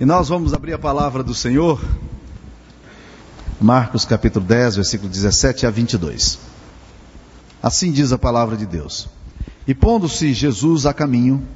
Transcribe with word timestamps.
E 0.00 0.04
nós 0.04 0.28
vamos 0.28 0.54
abrir 0.54 0.72
a 0.72 0.78
palavra 0.78 1.22
do 1.22 1.34
Senhor, 1.34 1.80
Marcos 3.60 4.04
capítulo 4.04 4.44
10, 4.44 4.76
versículo 4.76 5.08
17 5.08 5.66
a 5.66 5.70
22. 5.70 6.38
Assim 7.62 7.92
diz 7.92 8.10
a 8.10 8.18
palavra 8.18 8.56
de 8.56 8.66
Deus. 8.66 9.08
E 9.68 9.74
pondo-se 9.74 10.32
Jesus 10.32 10.86
a 10.86 10.94
caminho, 10.94 11.46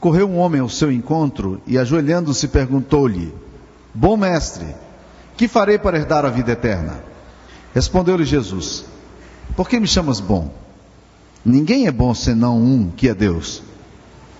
correu 0.00 0.28
um 0.28 0.38
homem 0.38 0.60
ao 0.60 0.68
seu 0.68 0.90
encontro 0.90 1.60
e, 1.66 1.78
ajoelhando-se, 1.78 2.48
perguntou-lhe: 2.48 3.32
Bom 3.94 4.16
mestre, 4.16 4.66
que 5.36 5.46
farei 5.46 5.78
para 5.78 5.98
herdar 5.98 6.24
a 6.24 6.30
vida 6.30 6.50
eterna? 6.50 7.04
Respondeu-lhe 7.74 8.24
Jesus: 8.24 8.84
Por 9.54 9.68
que 9.68 9.78
me 9.78 9.86
chamas 9.86 10.18
bom? 10.18 10.52
Ninguém 11.44 11.86
é 11.86 11.92
bom 11.92 12.14
senão 12.14 12.58
um, 12.58 12.90
que 12.90 13.08
é 13.08 13.14
Deus. 13.14 13.62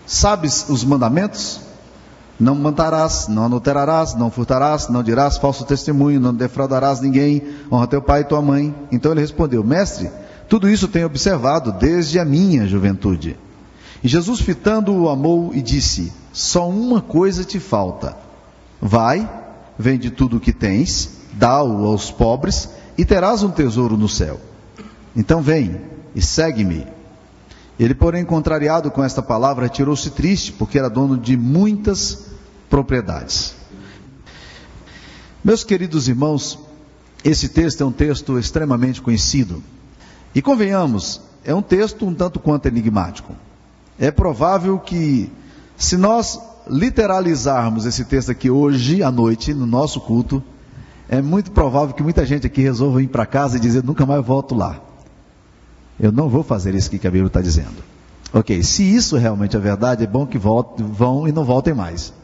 Sabes 0.07 0.67
os 0.69 0.83
mandamentos? 0.83 1.61
Não 2.41 2.55
matarás, 2.55 3.29
não 3.29 3.45
adulterarás, 3.45 4.15
não 4.15 4.31
furtarás, 4.31 4.89
não 4.89 5.03
dirás 5.03 5.37
falso 5.37 5.65
testemunho, 5.65 6.21
não 6.21 6.35
defraudarás 6.35 7.01
ninguém, 7.01 7.43
honra 7.71 7.87
teu 7.87 8.03
pai 8.03 8.23
e 8.23 8.25
tua 8.25 8.43
mãe. 8.43 8.75
Então 8.91 9.13
ele 9.13 9.21
respondeu: 9.21 9.63
Mestre, 9.63 10.11
tudo 10.49 10.69
isso 10.69 10.89
tenho 10.89 11.07
observado 11.07 11.73
desde 11.73 12.19
a 12.19 12.25
minha 12.25 12.67
juventude. 12.67 13.39
E 14.03 14.09
Jesus, 14.09 14.41
fitando-o, 14.41 15.09
amou 15.09 15.55
e 15.55 15.63
disse: 15.63 16.13
Só 16.33 16.69
uma 16.69 17.01
coisa 17.01 17.45
te 17.45 17.61
falta. 17.61 18.17
Vai, 18.81 19.31
vende 19.79 20.11
tudo 20.11 20.39
o 20.39 20.41
que 20.41 20.53
tens, 20.53 21.19
dá-o 21.35 21.87
aos 21.87 22.11
pobres, 22.11 22.69
e 22.99 23.05
terás 23.05 23.43
um 23.43 23.51
tesouro 23.51 23.97
no 23.97 24.09
céu. 24.09 24.41
Então 25.15 25.41
vem 25.41 25.81
e 26.15 26.21
segue-me. 26.21 26.87
Ele, 27.79 27.95
porém, 27.95 28.25
contrariado 28.25 28.91
com 28.91 29.03
esta 29.03 29.23
palavra, 29.23 29.65
retirou-se 29.65 30.11
triste, 30.11 30.53
porque 30.53 30.79
era 30.79 30.91
dono 30.91 31.17
de 31.17 31.37
muitas 31.37 32.32
propriedades. 32.73 33.55
Meus 35.45 35.63
queridos 35.63 36.09
irmãos, 36.09 36.59
esse 37.23 37.51
texto 37.51 37.83
é 37.83 37.85
um 37.85 37.93
texto 37.93 38.39
extremamente 38.39 39.03
conhecido. 39.03 39.63
E 40.35 40.41
convenhamos, 40.41 41.21
é 41.45 41.55
um 41.55 41.61
texto 41.61 42.07
um 42.07 42.15
tanto 42.15 42.41
quanto 42.41 42.69
enigmático. 42.69 43.35
É 43.99 44.11
provável 44.11 44.79
que, 44.79 45.31
se 45.77 45.99
nós 45.99 46.41
literalizarmos 46.67 47.85
esse 47.85 48.07
texto 48.07 48.31
aqui 48.31 48.51
hoje 48.51 49.03
à 49.03 49.11
noite, 49.11 49.53
no 49.53 49.67
nosso 49.67 50.01
culto, 50.01 50.43
é 51.11 51.21
muito 51.21 51.51
provável 51.51 51.95
que 51.95 52.03
muita 52.03 52.25
gente 52.25 52.47
aqui 52.47 52.63
resolva 52.63 53.03
ir 53.03 53.09
para 53.09 53.27
casa 53.27 53.59
e 53.59 53.61
dizer: 53.61 53.85
nunca 53.85 54.07
mais 54.07 54.25
volto 54.25 54.55
lá. 54.55 54.81
Eu 56.01 56.11
não 56.11 56.27
vou 56.27 56.43
fazer 56.43 56.75
isso 56.75 56.89
que 56.89 57.07
a 57.07 57.11
Bíblia 57.11 57.27
está 57.27 57.43
dizendo. 57.43 57.85
Ok, 58.33 58.63
se 58.63 58.83
isso 58.83 59.19
realmente 59.19 59.55
é 59.55 59.61
verdade, 59.61 60.05
é 60.05 60.07
bom 60.07 60.27
que 60.27 60.39
voltem, 60.39 60.87
vão 60.87 61.29
e 61.29 61.33
não 61.33 61.45
voltem 61.45 61.75
mais. 61.75 62.15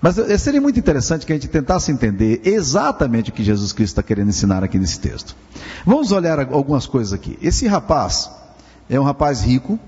Mas 0.00 0.18
eh, 0.18 0.38
seria 0.38 0.60
muito 0.60 0.78
interessante 0.78 1.26
que 1.26 1.32
a 1.32 1.36
gente 1.36 1.48
tentasse 1.48 1.92
entender 1.92 2.40
exatamente 2.44 3.30
o 3.30 3.32
que 3.32 3.44
Jesus 3.44 3.72
Cristo 3.72 3.92
está 3.92 4.02
querendo 4.02 4.28
ensinar 4.28 4.64
aqui 4.64 4.78
nesse 4.78 4.98
texto. 4.98 5.36
Vamos 5.84 6.10
olhar 6.12 6.38
algumas 6.52 6.86
coisas 6.86 7.12
aqui. 7.12 7.38
Esse 7.42 7.66
rapaz 7.66 8.30
é 8.88 8.98
um 8.98 9.04
rapaz 9.04 9.42
rico, 9.42 9.78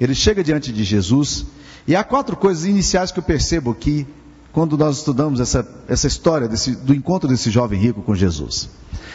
ele 0.00 0.14
chega 0.14 0.42
diante 0.42 0.72
de 0.72 0.84
Jesus, 0.84 1.46
e 1.86 1.94
há 1.94 2.02
quatro 2.02 2.36
coisas 2.36 2.64
iniciais 2.64 3.12
que 3.12 3.18
eu 3.18 3.22
percebo 3.22 3.70
aqui 3.70 4.06
quando 4.52 4.76
nós 4.76 4.98
estudamos 4.98 5.40
essa, 5.40 5.66
essa 5.88 6.06
história 6.06 6.48
desse, 6.48 6.76
do 6.76 6.94
encontro 6.94 7.28
desse 7.28 7.50
jovem 7.50 7.78
rico 7.78 8.02
com 8.02 8.14
Jesus. 8.14 8.68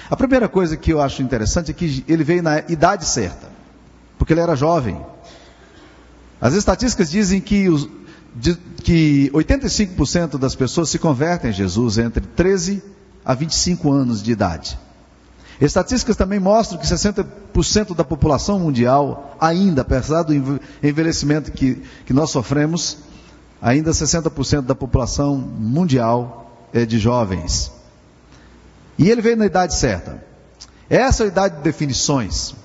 A 0.09 0.15
primeira 0.15 0.47
coisa 0.47 0.75
que 0.75 0.91
eu 0.91 1.01
acho 1.01 1.21
interessante 1.21 1.71
é 1.71 1.73
que 1.73 2.03
ele 2.07 2.23
veio 2.23 2.41
na 2.41 2.59
idade 2.69 3.05
certa, 3.05 3.49
porque 4.17 4.33
ele 4.33 4.39
era 4.39 4.55
jovem. 4.55 4.99
As 6.39 6.53
estatísticas 6.53 7.09
dizem 7.09 7.39
que 7.41 7.69
os, 7.69 7.87
de, 8.35 8.57
que 8.87 9.29
85% 9.33 10.37
das 10.37 10.55
pessoas 10.55 10.89
se 10.89 10.97
convertem 10.97 11.49
a 11.49 11.53
Jesus 11.53 11.97
entre 11.97 12.25
13 12.25 12.81
a 13.25 13.33
25 13.33 13.91
anos 13.91 14.23
de 14.23 14.31
idade. 14.31 14.79
Estatísticas 15.59 16.15
também 16.15 16.39
mostram 16.39 16.79
que 16.79 16.87
60% 16.87 17.93
da 17.93 18.05
população 18.05 18.57
mundial, 18.57 19.35
ainda, 19.41 19.81
apesar 19.81 20.23
do 20.23 20.33
envelhecimento 20.81 21.51
que, 21.51 21.83
que 22.05 22.13
nós 22.13 22.29
sofremos, 22.29 22.99
ainda 23.61 23.91
60% 23.91 24.61
da 24.61 24.73
população 24.73 25.35
mundial 25.35 26.69
é 26.71 26.85
de 26.85 26.97
jovens. 26.97 27.69
E 28.97 29.11
ele 29.11 29.21
veio 29.21 29.35
na 29.35 29.47
idade 29.47 29.75
certa. 29.75 30.23
Essa 30.89 31.23
é 31.23 31.25
a 31.25 31.27
idade 31.27 31.57
de 31.57 31.61
definições. 31.61 32.55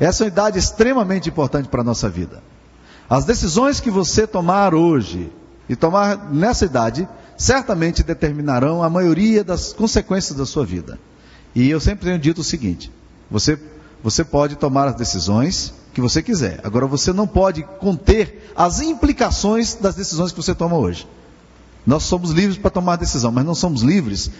Essa 0.00 0.24
é 0.24 0.26
uma 0.26 0.32
idade 0.32 0.58
extremamente 0.58 1.28
importante 1.28 1.68
para 1.68 1.82
a 1.82 1.84
nossa 1.84 2.08
vida. 2.08 2.42
As 3.08 3.24
decisões 3.24 3.78
que 3.78 3.92
você 3.92 4.26
tomar 4.26 4.74
hoje 4.74 5.30
e 5.68 5.76
tomar 5.76 6.32
nessa 6.32 6.64
idade, 6.64 7.08
certamente 7.36 8.02
determinarão 8.02 8.82
a 8.82 8.88
maioria 8.88 9.44
das 9.44 9.72
consequências 9.72 10.36
da 10.36 10.46
sua 10.46 10.64
vida. 10.64 10.98
E 11.54 11.68
eu 11.68 11.80
sempre 11.80 12.06
tenho 12.06 12.18
dito 12.18 12.40
o 12.40 12.44
seguinte: 12.44 12.90
você, 13.30 13.58
você 14.02 14.24
pode 14.24 14.56
tomar 14.56 14.88
as 14.88 14.94
decisões 14.94 15.74
que 15.92 16.00
você 16.00 16.22
quiser, 16.22 16.60
agora 16.64 16.86
você 16.86 17.12
não 17.12 17.26
pode 17.26 17.62
conter 17.80 18.52
as 18.54 18.80
implicações 18.80 19.74
das 19.74 19.94
decisões 19.94 20.32
que 20.32 20.36
você 20.36 20.54
toma 20.54 20.76
hoje. 20.76 21.06
Nós 21.86 22.02
somos 22.02 22.30
livres 22.30 22.58
para 22.58 22.70
tomar 22.70 22.96
decisão, 22.96 23.32
mas 23.32 23.44
não 23.44 23.54
somos 23.54 23.82
livres 23.82 24.30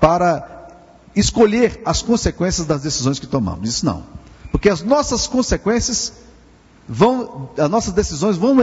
para 0.00 0.68
escolher 1.14 1.80
as 1.84 2.02
consequências 2.02 2.66
das 2.66 2.82
decisões 2.82 3.18
que 3.18 3.26
tomamos. 3.26 3.68
Isso 3.68 3.86
não. 3.86 4.04
Porque 4.50 4.68
as 4.68 4.82
nossas 4.82 5.26
consequências 5.26 6.12
vão, 6.88 7.50
as 7.58 7.70
nossas 7.70 7.92
decisões 7.92 8.36
vão 8.36 8.56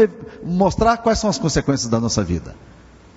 mostrar 0.43 0.97
quais 0.97 1.19
são 1.19 1.29
as 1.29 1.37
consequências 1.37 1.89
da 1.89 1.99
nossa 1.99 2.23
vida. 2.23 2.55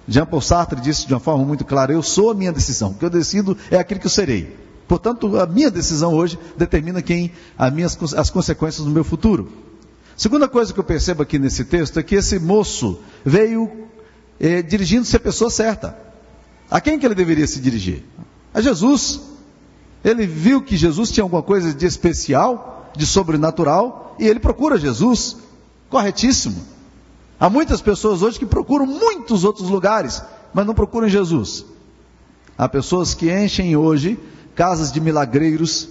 Jean 0.06 0.26
Paul 0.26 0.42
Sartre 0.42 0.80
disse 0.80 1.06
de 1.06 1.14
uma 1.14 1.20
forma 1.20 1.44
muito 1.44 1.64
clara: 1.64 1.92
Eu 1.92 2.02
sou 2.02 2.30
a 2.30 2.34
minha 2.34 2.52
decisão. 2.52 2.90
O 2.90 2.94
que 2.94 3.04
eu 3.04 3.10
decido 3.10 3.56
é 3.70 3.78
aquilo 3.78 4.00
que 4.00 4.06
eu 4.06 4.10
serei. 4.10 4.56
Portanto, 4.86 5.38
a 5.38 5.46
minha 5.46 5.70
decisão 5.70 6.12
hoje 6.14 6.38
determina 6.56 7.00
quem 7.00 7.32
as, 7.56 7.72
minhas, 7.72 8.14
as 8.14 8.28
consequências 8.28 8.84
do 8.84 8.90
meu 8.90 9.02
futuro. 9.02 9.50
Segunda 10.16 10.46
coisa 10.46 10.72
que 10.72 10.78
eu 10.78 10.84
percebo 10.84 11.22
aqui 11.22 11.38
nesse 11.38 11.64
texto 11.64 11.98
é 11.98 12.02
que 12.02 12.14
esse 12.14 12.38
moço 12.38 13.00
veio 13.24 13.88
eh, 14.38 14.62
dirigindo-se 14.62 15.16
à 15.16 15.20
pessoa 15.20 15.50
certa. 15.50 15.96
A 16.70 16.80
quem 16.80 16.98
que 16.98 17.06
ele 17.06 17.14
deveria 17.14 17.46
se 17.46 17.60
dirigir? 17.60 18.04
A 18.52 18.60
Jesus. 18.60 19.20
Ele 20.04 20.26
viu 20.26 20.60
que 20.60 20.76
Jesus 20.76 21.10
tinha 21.10 21.24
alguma 21.24 21.42
coisa 21.42 21.72
de 21.72 21.86
especial, 21.86 22.92
de 22.94 23.06
sobrenatural, 23.06 24.03
e 24.18 24.26
ele 24.26 24.40
procura 24.40 24.78
Jesus. 24.78 25.36
Corretíssimo. 25.88 26.64
Há 27.38 27.50
muitas 27.50 27.80
pessoas 27.80 28.22
hoje 28.22 28.38
que 28.38 28.46
procuram 28.46 28.86
muitos 28.86 29.44
outros 29.44 29.68
lugares, 29.68 30.22
mas 30.52 30.66
não 30.66 30.74
procuram 30.74 31.08
Jesus. 31.08 31.64
Há 32.56 32.68
pessoas 32.68 33.14
que 33.14 33.30
enchem 33.30 33.76
hoje 33.76 34.18
casas 34.54 34.92
de 34.92 35.00
milagreiros, 35.00 35.88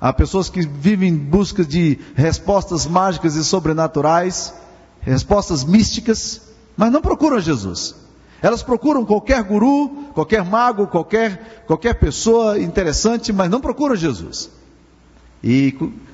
há 0.00 0.12
pessoas 0.12 0.48
que 0.48 0.66
vivem 0.66 1.10
em 1.10 1.16
busca 1.16 1.64
de 1.64 1.98
respostas 2.14 2.86
mágicas 2.86 3.36
e 3.36 3.44
sobrenaturais, 3.44 4.54
respostas 5.00 5.64
místicas, 5.64 6.40
mas 6.76 6.90
não 6.90 7.00
procuram 7.00 7.38
Jesus. 7.40 7.94
Elas 8.42 8.62
procuram 8.62 9.04
qualquer 9.04 9.42
guru, 9.42 9.88
qualquer 10.14 10.44
mago, 10.44 10.86
qualquer, 10.86 11.64
qualquer 11.66 11.94
pessoa 11.94 12.58
interessante, 12.58 13.32
mas 13.32 13.50
não 13.50 13.60
procuram 13.60 13.96
Jesus. 13.96 14.50
E 15.42 15.72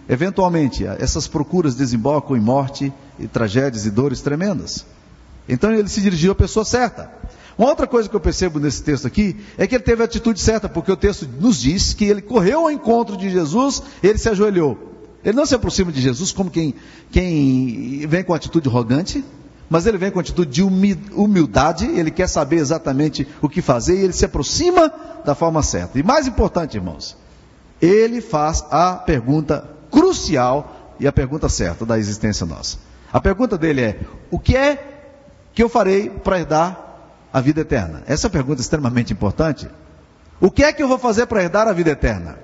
Eventualmente, 0.09 0.85
essas 0.85 1.29
procuras 1.29 1.75
desembocam 1.75 2.37
em 2.37 2.41
morte 2.41 2.93
e 3.19 3.27
tragédias 3.27 3.87
e 3.87 3.91
dores 3.91 4.21
tremendas. 4.21 4.85
Então 5.49 5.73
ele 5.73 5.89
se 5.89 6.01
dirigiu 6.01 6.33
à 6.33 6.35
pessoa 6.35 6.65
certa. 6.65 7.11
Uma 7.57 7.69
outra 7.69 7.87
coisa 7.87 8.09
que 8.09 8.17
eu 8.17 8.21
percebo 8.21 8.59
nesse 8.59 8.83
texto 8.83 9.07
aqui 9.07 9.37
é 9.57 9.67
que 9.67 9.75
ele 9.75 9.83
teve 9.83 10.03
a 10.03 10.05
atitude 10.05 10.41
certa, 10.41 10.69
porque 10.69 10.91
o 10.91 10.97
texto 10.97 11.29
nos 11.41 11.61
diz 11.61 11.95
que 11.95 12.05
ele 12.05 12.21
correu 12.21 12.61
ao 12.61 12.71
encontro 12.71 13.17
de 13.17 13.31
Jesus, 13.31 13.83
ele 14.03 14.19
se 14.19 14.29
ajoelhou. 14.29 14.93
Ele 15.25 15.37
não 15.37 15.47
se 15.47 15.55
aproxima 15.55 15.93
de 15.93 16.01
Jesus 16.01 16.33
como 16.33 16.51
quem, 16.51 16.75
quem 17.11 18.05
vem 18.09 18.25
com 18.25 18.35
atitude 18.35 18.69
arrogante, 18.69 19.25
mas 19.71 19.87
ele 19.87 19.99
vem 19.99 20.11
com 20.11 20.19
atitude 20.19 20.51
de 20.51 20.63
humildade, 20.63 21.87
ele 21.87 22.11
quer 22.11 22.29
saber 22.29 22.57
exatamente 22.57 23.27
o 23.41 23.49
que 23.49 23.63
fazer 23.63 23.99
e 23.99 24.05
ele 24.05 24.13
se 24.13 24.25
aproxima 24.25 24.93
da 25.25 25.35
forma 25.35 25.63
certa. 25.63 25.99
E 25.99 26.03
mais 26.03 26.27
importante, 26.27 26.77
irmãos, 26.77 27.17
ele 27.83 28.21
faz 28.21 28.65
a 28.71 28.95
pergunta 28.95 29.69
crucial 29.91 30.95
e 31.01 31.07
a 31.09 31.13
pergunta 31.13 31.49
certa 31.49 31.85
da 31.85 31.99
existência 31.99 32.47
nossa. 32.47 32.79
A 33.13 33.21
pergunta 33.21 33.59
dele 33.59 33.81
é: 33.81 34.01
o 34.31 34.39
que 34.39 34.57
é 34.57 35.11
que 35.53 35.63
eu 35.63 35.69
farei 35.69 36.09
para 36.09 36.39
herdar 36.39 36.81
a 37.33 37.41
vida 37.41 37.63
eterna? 37.63 38.05
Essa 38.07 38.29
é 38.29 38.31
pergunta 38.31 38.61
extremamente 38.61 39.13
importante. 39.13 39.69
O 40.41 40.51
que 40.51 40.63
é 40.63 40.73
que 40.73 40.83
eu 40.83 40.89
vou 40.89 40.99
fazer 40.99 41.27
para 41.27 41.43
herdar 41.43 41.67
a 41.67 41.73
vida 41.73 41.91
eterna? 41.91 42.39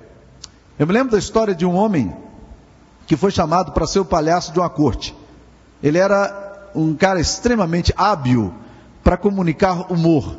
Eu 0.76 0.86
me 0.86 0.92
lembro 0.92 1.12
da 1.12 1.18
história 1.18 1.54
de 1.54 1.64
um 1.64 1.74
homem 1.74 2.14
que 3.06 3.16
foi 3.16 3.30
chamado 3.30 3.72
para 3.72 3.86
ser 3.86 4.00
o 4.00 4.04
palhaço 4.04 4.52
de 4.52 4.58
uma 4.58 4.68
corte. 4.68 5.16
Ele 5.82 5.98
era 5.98 6.70
um 6.74 6.94
cara 6.94 7.20
extremamente 7.20 7.92
hábil 7.96 8.52
para 9.02 9.16
comunicar 9.16 9.90
humor. 9.90 10.36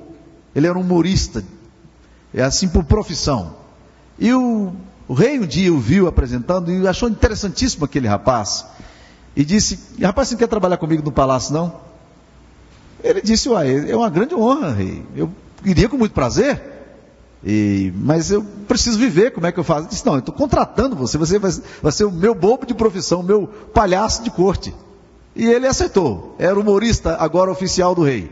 Ele 0.54 0.68
era 0.68 0.78
um 0.78 0.82
humorista, 0.82 1.44
é 2.34 2.42
assim 2.42 2.68
por 2.68 2.84
profissão. 2.84 3.56
E 4.18 4.34
o 4.34 4.74
o 5.10 5.14
rei 5.16 5.40
um 5.40 5.46
dia 5.46 5.74
o 5.74 5.80
viu 5.80 6.08
apresentando 6.08 6.72
e 6.72 6.88
achou 6.88 7.10
interessantíssimo 7.10 7.84
aquele 7.84 8.08
rapaz. 8.08 8.66
E 9.36 9.44
disse: 9.44 9.80
Rapaz, 10.00 10.28
você 10.28 10.36
não 10.36 10.40
quer 10.40 10.48
trabalhar 10.48 10.78
comigo 10.78 11.04
no 11.04 11.12
palácio, 11.12 11.52
não? 11.52 11.74
Ele 13.04 13.20
disse: 13.20 13.50
Uai, 13.50 13.90
é 13.90 13.96
uma 13.98 14.10
grande 14.10 14.36
honra, 14.36 14.72
rei. 14.72 15.04
Eu 15.16 15.32
iria 15.66 15.90
com 15.90 15.98
muito 15.98 16.14
prazer, 16.14 16.62
e, 17.44 17.92
mas 17.96 18.30
eu 18.30 18.44
preciso 18.68 19.00
viver, 19.00 19.32
como 19.32 19.48
é 19.48 19.52
que 19.52 19.60
eu 19.60 19.64
faço? 19.64 19.82
Ele 19.82 19.90
disse, 19.90 20.06
não, 20.06 20.14
eu 20.14 20.20
estou 20.20 20.34
contratando 20.34 20.96
você, 20.96 21.18
você 21.18 21.40
vai, 21.40 21.52
vai, 21.82 21.92
ser 21.92 22.04
o 22.04 22.12
meu 22.12 22.36
bobo 22.36 22.66
de 22.66 22.74
profissão, 22.74 23.22
o 23.22 23.24
meu 23.24 23.48
palhaço 23.74 24.24
de 24.24 24.30
corte. 24.30 24.74
E 25.36 25.46
ele 25.46 25.66
aceitou, 25.66 26.36
era 26.38 26.60
humorista, 26.60 27.16
agora 27.20 27.50
oficial 27.50 27.96
do 27.96 28.04
rei. 28.04 28.30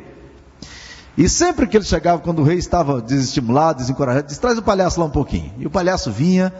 E 1.17 1.27
sempre 1.27 1.65
que 1.65 1.75
ele 1.75 1.83
chegava, 1.83 2.21
quando 2.21 2.39
o 2.39 2.43
rei 2.43 2.57
estava 2.57 3.01
desestimulado, 3.01 3.79
desencorajado, 3.79 4.27
disse, 4.27 4.39
traz 4.39 4.57
o 4.57 4.61
palhaço 4.61 4.99
lá 4.99 5.07
um 5.07 5.09
pouquinho. 5.09 5.51
E 5.57 5.65
o 5.65 5.69
palhaço 5.69 6.11
vinha, 6.11 6.53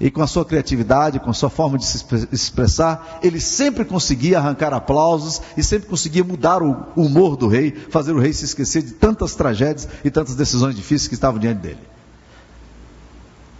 e 0.00 0.10
com 0.10 0.20
a 0.20 0.26
sua 0.26 0.44
criatividade, 0.44 1.20
com 1.20 1.30
a 1.30 1.34
sua 1.34 1.48
forma 1.48 1.78
de 1.78 1.84
se 1.84 2.04
expressar, 2.32 3.20
ele 3.22 3.38
sempre 3.38 3.84
conseguia 3.84 4.38
arrancar 4.38 4.74
aplausos 4.74 5.40
e 5.56 5.62
sempre 5.62 5.88
conseguia 5.88 6.24
mudar 6.24 6.60
o 6.60 6.86
humor 6.96 7.36
do 7.36 7.46
rei, 7.46 7.70
fazer 7.70 8.12
o 8.12 8.18
rei 8.18 8.32
se 8.32 8.46
esquecer 8.46 8.82
de 8.82 8.92
tantas 8.94 9.36
tragédias 9.36 9.86
e 10.04 10.10
tantas 10.10 10.34
decisões 10.34 10.74
difíceis 10.74 11.06
que 11.06 11.14
estavam 11.14 11.38
diante 11.38 11.58
dele. 11.58 11.78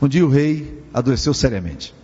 Um 0.02 0.08
dia 0.08 0.26
o 0.26 0.30
rei 0.30 0.82
adoeceu 0.92 1.32
seriamente. 1.32 1.94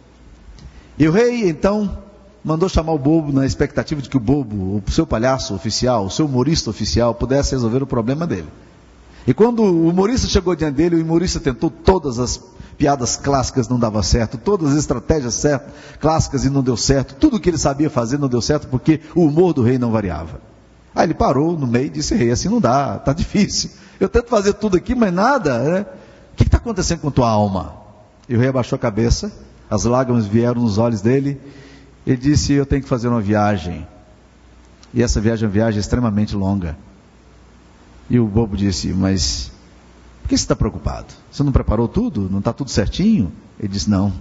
E 0.97 1.09
o 1.09 1.11
rei 1.11 1.49
então 1.49 2.06
mandou 2.47 2.69
chamar 2.69 2.93
o 2.93 2.99
bobo 2.99 3.33
na 3.33 3.45
expectativa 3.45 4.01
de 4.01 4.09
que 4.09 4.17
o 4.17 4.21
bobo, 4.21 4.81
o 4.87 4.91
seu 4.93 5.05
palhaço 5.05 5.53
oficial, 5.53 6.07
o 6.07 6.11
seu 6.11 6.27
humorista 6.27 6.71
oficial, 6.71 7.13
pudesse 7.13 7.51
resolver 7.51 7.83
o 7.83 7.87
problema 7.89 8.25
dele. 8.25 8.47
E 9.27 9.35
quando 9.35 9.65
o 9.65 9.89
humorista 9.89 10.29
chegou 10.29 10.55
diante 10.55 10.77
dele, 10.77 10.95
o 10.95 11.03
humorista 11.03 11.41
tentou 11.41 11.69
todas 11.69 12.21
as 12.21 12.41
piadas 12.79 13.17
clássicas, 13.17 13.69
não 13.69 13.81
dava 13.81 14.01
certo, 14.01 14.39
todas 14.39 14.71
as 14.71 14.79
estratégias 14.79 15.35
certas, 15.35 15.73
clássicas 15.99 16.45
e 16.45 16.51
não 16.51 16.63
deu 16.63 16.77
certo, 16.77 17.17
tudo 17.17 17.37
o 17.37 17.41
que 17.41 17.51
ele 17.51 17.59
sabia 17.59 17.91
fazer 17.91 18.17
não 18.17 18.29
deu 18.29 18.41
certo 18.41 18.69
porque 18.69 19.01
o 19.17 19.25
humor 19.25 19.53
do 19.53 19.65
rei 19.65 19.77
não 19.77 19.91
variava. 19.91 20.41
Aí 20.95 21.05
ele 21.05 21.15
parou 21.15 21.59
no 21.59 21.67
meio 21.67 21.87
e 21.87 21.91
disse: 21.91 22.15
Rei, 22.15 22.31
assim 22.31 22.49
não 22.49 22.61
dá, 22.61 22.95
está 22.97 23.13
difícil. 23.13 23.71
Eu 23.99 24.09
tento 24.09 24.29
fazer 24.29 24.53
tudo 24.53 24.77
aqui, 24.77 24.95
mas 24.95 25.13
nada. 25.13 25.59
Né? 25.59 25.81
O 26.33 26.37
que 26.37 26.45
está 26.45 26.59
acontecendo 26.59 27.01
com 27.01 27.11
tua 27.11 27.29
alma? 27.29 27.75
E 28.29 28.37
o 28.37 28.39
rei 28.39 28.51
abaixou 28.51 28.77
a 28.77 28.79
cabeça, 28.79 29.33
as 29.69 29.85
lágrimas 29.85 30.27
vieram 30.27 30.63
nos 30.63 30.79
olhos 30.79 31.01
dele. 31.01 31.41
Ele 32.06 32.17
disse: 32.17 32.53
Eu 32.53 32.64
tenho 32.64 32.82
que 32.82 32.88
fazer 32.88 33.08
uma 33.08 33.20
viagem. 33.20 33.87
E 34.94 35.03
essa 35.03 35.20
viagem 35.20 35.44
é 35.44 35.47
uma 35.49 35.53
viagem 35.53 35.81
extremamente 35.81 36.37
longa. 36.37 36.76
E 38.08 38.19
o 38.20 38.26
bobo 38.26 38.56
disse: 38.56 38.88
Mas 38.93 39.50
por 40.23 40.29
que 40.29 40.37
você 40.37 40.44
está 40.44 40.56
preocupado? 40.56 41.06
Você 41.31 41.43
não 41.43 41.53
preparou 41.53 41.88
tudo? 41.88 42.29
Não 42.31 42.38
está 42.38 42.53
tudo 42.53 42.70
certinho? 42.70 43.32
Ele 43.58 43.69
disse: 43.69 43.91
Não. 43.91 44.12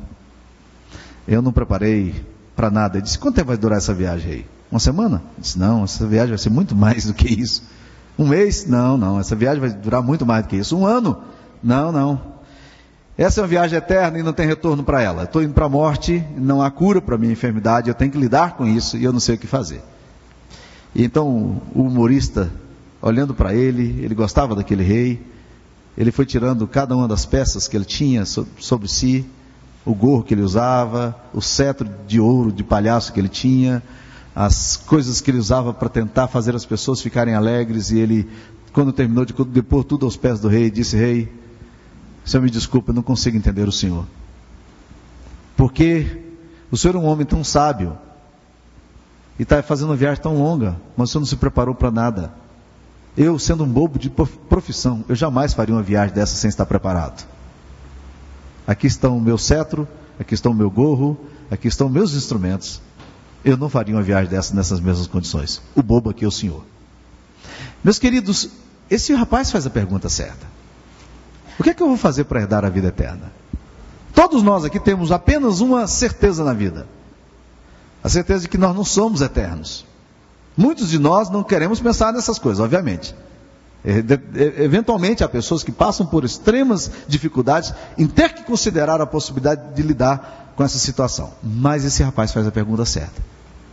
Eu 1.28 1.42
não 1.42 1.52
preparei 1.52 2.26
para 2.56 2.72
nada. 2.72 2.98
Ele 2.98 3.04
disse: 3.04 3.20
Quanto 3.20 3.36
tempo 3.36 3.48
vai 3.48 3.58
durar 3.58 3.78
essa 3.78 3.94
viagem 3.94 4.32
aí? 4.32 4.46
Uma 4.72 4.80
semana? 4.80 5.18
Ele 5.34 5.42
disse: 5.42 5.60
Não, 5.60 5.84
essa 5.84 6.08
viagem 6.08 6.30
vai 6.30 6.38
ser 6.38 6.50
muito 6.50 6.74
mais 6.78 7.06
do 7.06 7.14
que 7.14 7.28
isso. 7.28 7.64
Um 8.18 8.28
mês? 8.28 8.66
Não, 8.66 8.98
não. 8.98 9.20
Essa 9.20 9.36
viagem 9.36 9.60
vai 9.60 9.70
durar 9.70 10.02
muito 10.02 10.26
mais 10.26 10.44
do 10.44 10.50
que 10.50 10.56
isso. 10.56 10.78
Um 10.78 10.86
ano? 10.86 11.22
Não, 11.62 11.92
não. 11.92 12.35
Essa 13.18 13.40
é 13.40 13.44
uma 13.44 13.48
viagem 13.48 13.78
eterna 13.78 14.20
e 14.20 14.24
não 14.24 14.34
tem 14.34 14.46
retorno 14.46 14.84
para 14.84 15.02
ela. 15.02 15.24
Estou 15.24 15.42
indo 15.42 15.54
para 15.54 15.66
a 15.66 15.70
morte, 15.70 16.22
não 16.36 16.62
há 16.62 16.70
cura 16.70 17.02
para 17.02 17.18
minha 17.18 17.32
enfermidade, 17.32 17.88
eu 17.88 17.96
tenho 17.96 18.12
que 18.12 18.18
lidar 18.18 18.58
com 18.58 18.66
isso 18.68 18.98
e 18.98 19.06
eu 19.06 19.14
não 19.14 19.22
sei 19.22 19.36
o 19.36 19.38
que 19.38 19.48
fazer. 19.48 19.82
E 20.94 21.04
então 21.04 21.62
o 21.74 21.84
humorista 21.84 22.52
olhando 23.02 23.34
para 23.34 23.54
ele, 23.54 24.04
ele 24.04 24.16
gostava 24.16 24.56
daquele 24.56 24.84
rei, 24.84 25.22
ele 25.98 26.12
foi 26.12 26.26
tirando 26.26 26.68
cada 26.68 26.96
uma 26.96 27.08
das 27.08 27.26
peças 27.26 27.68
que 27.68 27.78
ele 27.78 27.86
tinha 27.86 28.26
sobre 28.26 28.88
si, 28.90 29.26
o 29.86 29.94
gorro 29.94 30.24
que 30.24 30.34
ele 30.34 30.42
usava, 30.42 31.16
o 31.34 31.42
cetro 31.42 31.88
de 32.08 32.20
ouro 32.20 32.52
de 32.52 32.64
palhaço 32.64 33.14
que 33.14 33.20
ele 33.20 33.30
tinha, 33.30 33.82
as 34.36 34.76
coisas 34.76 35.22
que 35.22 35.32
ele 35.32 35.38
usava 35.38 35.74
para 35.74 35.88
tentar 35.88 36.28
fazer 36.28 36.54
as 36.54 36.66
pessoas 36.66 37.02
ficarem 37.02 37.34
alegres, 37.34 37.92
e 37.92 38.00
ele, 38.00 38.28
quando 38.74 38.92
terminou 38.92 39.24
de 39.24 39.34
depor 39.46 39.86
tudo 39.86 40.06
aos 40.06 40.18
pés 40.18 40.40
do 40.40 40.50
rei, 40.50 40.70
disse: 40.70 40.98
Rei, 40.98 41.32
senhor 42.30 42.44
me 42.44 42.50
desculpa, 42.50 42.92
eu 42.92 42.96
não 42.96 43.04
consigo 43.04 43.38
entender 43.38 43.68
o 43.68 43.72
senhor. 43.72 44.06
Porque 45.56 46.24
o 46.72 46.78
senhor 46.78 46.96
é 46.96 47.00
um 47.00 47.06
homem 47.06 47.26
tão 47.26 47.44
sábio 47.44 47.98
e 49.38 49.44
está 49.44 49.62
fazendo 49.62 49.90
uma 49.90 49.96
viagem 49.96 50.22
tão 50.22 50.36
longa, 50.38 50.76
mas 50.98 51.10
o 51.10 51.12
senhor 51.12 51.22
não 51.22 51.28
se 51.28 51.36
preparou 51.36 51.76
para 51.76 51.92
nada. 51.92 52.34
Eu, 53.16 53.40
sendo 53.40 53.64
um 53.64 53.68
bobo 53.68 53.98
de 53.98 54.10
profissão, 54.10 55.06
eu 55.08 55.16
jamais 55.16 55.54
faria 55.54 55.74
uma 55.74 55.84
viagem 55.84 56.14
dessa 56.14 56.36
sem 56.36 56.50
estar 56.50 56.66
preparado. 56.66 57.26
Aqui 58.68 58.88
estão 58.88 59.18
o 59.18 59.22
meu 59.22 59.38
cetro, 59.38 59.88
aqui 60.20 60.34
estão 60.34 60.52
o 60.52 60.56
meu 60.56 60.70
gorro, 60.70 61.18
aqui 61.50 61.68
estão 61.68 61.88
meus 61.88 62.14
instrumentos. 62.14 62.82
Eu 63.44 63.56
não 63.56 63.70
faria 63.70 63.96
uma 63.96 64.02
viagem 64.02 64.30
dessa 64.30 64.54
nessas 64.56 64.80
mesmas 64.80 65.08
condições. 65.08 65.62
O 65.76 65.84
bobo 65.84 66.10
aqui 66.10 66.26
é 66.26 66.28
o 66.28 66.32
senhor. 66.32 66.64
Meus 67.84 68.00
queridos, 68.00 68.50
esse 68.90 69.14
rapaz 69.14 69.52
faz 69.52 69.66
a 69.68 69.70
pergunta 69.70 70.10
certa. 70.10 70.46
O 71.60 71.64
que 71.64 71.70
é 71.70 71.74
que 71.74 71.82
eu 71.82 71.88
vou 71.88 71.98
fazer 71.98 72.26
para 72.26 72.42
herdar 72.42 72.66
a 72.66 72.70
vida 72.70 72.88
eterna? 72.88 73.32
Todos 74.14 74.44
nós 74.44 74.64
aqui 74.66 74.80
temos 74.80 75.12
apenas 75.12 75.60
uma 75.60 75.88
certeza 75.88 76.44
na 76.44 76.54
vida: 76.54 76.88
a 78.04 78.10
certeza 78.10 78.42
de 78.42 78.50
que 78.50 78.58
nós 78.58 78.76
não 78.76 78.84
somos 78.84 79.22
eternos. 79.22 79.86
Muitos 80.58 80.90
de 80.90 81.00
nós 81.00 81.30
não 81.30 81.44
queremos 81.44 81.80
pensar 81.82 82.14
nessas 82.14 82.40
coisas, 82.40 82.64
obviamente. 82.64 83.14
Eventualmente 84.58 85.24
há 85.24 85.30
pessoas 85.30 85.64
que 85.64 85.72
passam 85.72 86.06
por 86.06 86.24
extremas 86.24 86.90
dificuldades 87.08 87.74
em 87.98 88.08
ter 88.08 88.34
que 88.34 88.44
considerar 88.44 89.00
a 89.00 89.06
possibilidade 89.06 89.76
de 89.76 89.82
lidar 89.84 90.54
com 90.56 90.64
essa 90.64 90.80
situação. 90.80 91.34
Mas 91.44 91.86
esse 91.86 92.02
rapaz 92.02 92.32
faz 92.32 92.48
a 92.48 92.52
pergunta 92.52 92.86
certa. 92.86 93.22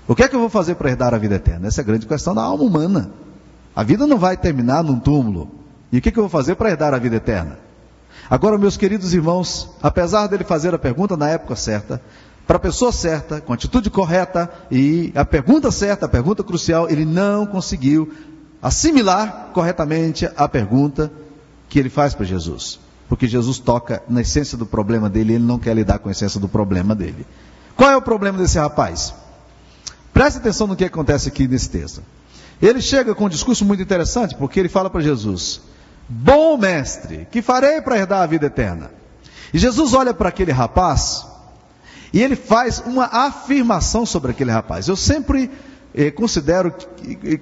O 0.07 0.15
que 0.15 0.25
é 0.25 0.29
que 0.29 0.35
eu 0.35 0.41
vou 0.41 0.51
fazer 0.51 0.75
para 0.75 0.91
herdar 0.91 1.15
a 1.15 1.19
vida 1.19 1.37
eterna? 1.37 1.69
Essa 1.69 1.81
é 1.81 1.83
a 1.83 1.87
grande 1.87 2.07
questão 2.07 2.35
da 2.35 2.43
alma 2.43 2.65
humana. 2.65 3.11
A 3.75 3.83
vida 3.83 4.07
não 4.07 4.19
vai 4.19 4.37
terminar 4.37 4.83
num 4.83 4.99
túmulo. 4.99 5.49
E 5.91 5.99
o 5.99 6.03
que, 6.03 6.11
é 6.11 6.13
que 6.13 6.19
eu 6.19 6.25
vou 6.25 6.31
fazer 6.31 6.57
para 6.57 6.71
herdar 6.71 6.93
a 6.93 6.99
vida 6.99 7.17
eterna? 7.17 7.59
Agora, 8.33 8.57
meus 8.57 8.79
queridos 8.79 9.13
irmãos, 9.13 9.69
apesar 9.83 10.27
dele 10.27 10.43
fazer 10.43 10.75
a 10.75 10.79
pergunta 10.79 11.19
na 11.19 11.29
época 11.29 11.55
certa, 11.55 12.01
para 12.47 12.57
a 12.57 12.59
pessoa 12.59 12.91
certa, 12.91 13.43
com 13.43 13.53
a 13.53 13.55
atitude 13.55 13.91
correta 13.91 14.51
e 14.71 15.13
a 15.15 15.23
pergunta 15.23 15.71
certa, 15.71 16.07
a 16.07 16.09
pergunta 16.09 16.43
crucial, 16.43 16.89
ele 16.89 17.05
não 17.05 17.45
conseguiu 17.45 18.11
assimilar 18.63 19.51
corretamente 19.53 20.27
a 20.35 20.49
pergunta 20.49 21.13
que 21.69 21.79
ele 21.79 21.91
faz 21.91 22.15
para 22.15 22.25
Jesus. 22.25 22.81
Porque 23.07 23.29
Jesus 23.29 23.59
toca 23.59 24.03
na 24.09 24.23
essência 24.23 24.57
do 24.57 24.65
problema 24.65 25.11
dele 25.11 25.35
ele 25.35 25.45
não 25.45 25.59
quer 25.59 25.77
lidar 25.77 25.99
com 25.99 26.09
a 26.09 26.13
essência 26.13 26.41
do 26.41 26.49
problema 26.49 26.95
dele. 26.95 27.27
Qual 27.77 27.91
é 27.91 27.97
o 27.99 28.01
problema 28.01 28.39
desse 28.39 28.59
rapaz? 28.59 29.13
Preste 30.11 30.39
atenção 30.39 30.67
no 30.67 30.75
que 30.75 30.87
acontece 30.87 31.29
aqui 31.29 31.47
nesse 31.47 31.69
texto. 31.69 32.03
Ele 32.63 32.81
chega 32.81 33.15
com 33.15 33.27
um 33.27 33.29
discurso 33.29 33.63
muito 33.63 33.83
interessante, 33.83 34.35
porque 34.37 34.59
ele 34.59 34.71
fala 34.71 34.89
para 34.89 35.03
Jesus: 35.03 35.61
Bom 36.15 36.59
mestre, 36.59 37.27
que 37.31 37.41
farei 37.41 37.81
para 37.81 37.97
herdar 37.97 38.21
a 38.21 38.27
vida 38.27 38.45
eterna? 38.45 38.91
E 39.53 39.59
Jesus 39.59 39.95
olha 39.95 40.13
para 40.13 40.29
aquele 40.29 40.53
rapaz 40.53 41.27
e 42.13 42.23
ele 42.23 42.37
faz 42.37 42.83
uma 42.85 43.07
afirmação 43.07 44.05
sobre 44.05 44.31
aquele 44.31 44.51
rapaz. 44.51 44.89
Eu 44.89 44.97
sempre 44.97 45.51
eh, 45.95 46.11
considero, 46.11 46.75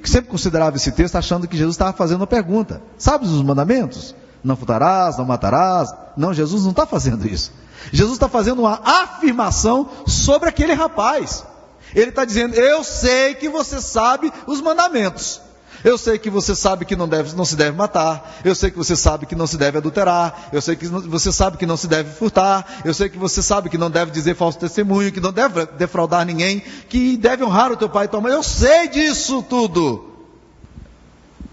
sempre 0.05 0.31
considerava 0.31 0.77
esse 0.77 0.93
texto 0.93 1.17
achando 1.17 1.49
que 1.49 1.57
Jesus 1.57 1.75
estava 1.75 1.93
fazendo 1.93 2.21
uma 2.21 2.29
pergunta. 2.29 2.81
Sabes 2.97 3.31
os 3.31 3.43
mandamentos? 3.43 4.15
Não 4.43 4.57
furtarás, 4.57 5.19
não 5.19 5.25
matarás. 5.25 5.93
Não, 6.17 6.33
Jesus 6.33 6.63
não 6.63 6.71
está 6.71 6.87
fazendo 6.87 7.27
isso. 7.27 7.53
Jesus 7.91 8.15
está 8.15 8.29
fazendo 8.29 8.61
uma 8.61 8.81
afirmação 8.85 9.89
sobre 10.07 10.49
aquele 10.49 10.75
rapaz. 10.75 11.45
Ele 11.93 12.11
está 12.11 12.25
dizendo: 12.25 12.55
Eu 12.55 12.85
sei 12.85 13.35
que 13.35 13.49
você 13.49 13.81
sabe 13.81 14.33
os 14.47 14.61
mandamentos. 14.61 15.41
Eu 15.83 15.97
sei 15.97 16.19
que 16.19 16.29
você 16.29 16.55
sabe 16.55 16.85
que 16.85 16.95
não, 16.95 17.09
deve, 17.09 17.35
não 17.35 17.45
se 17.45 17.57
deve 17.57 17.77
matar. 17.77 18.41
Eu 18.45 18.55
sei 18.55 18.71
que 18.71 18.77
você 18.77 18.95
sabe 18.95 19.27
que 19.27 19.35
não 19.35 19.47
se 19.47 19.57
deve 19.57 19.79
adulterar. 19.79 20.49
Eu 20.53 20.61
sei 20.61 20.77
que 20.77 20.87
você 20.87 21.33
sabe 21.33 21.57
que 21.57 21.67
não 21.67 21.77
se 21.77 21.87
deve 21.87 22.11
furtar. 22.11 22.81
Eu 22.85 22.93
sei 22.93 23.09
que 23.09 23.19
você 23.19 23.43
sabe 23.43 23.71
que 23.71 23.79
não 23.79 23.91
deve 23.91 24.11
dizer 24.11 24.37
falso 24.37 24.59
testemunho, 24.59 25.11
que 25.11 25.21
não 25.21 25.33
deve 25.33 25.67
defraudar 25.67 26.27
ninguém, 26.27 26.63
que 26.89 27.17
deve 27.17 27.45
honrar 27.45 27.73
o 27.73 27.77
teu 27.77 27.89
pai 27.89 28.05
e 28.05 28.09
tua 28.09 28.21
mãe. 28.21 28.33
Eu 28.33 28.43
sei 28.43 28.89
disso 28.89 29.43
tudo. 29.43 30.11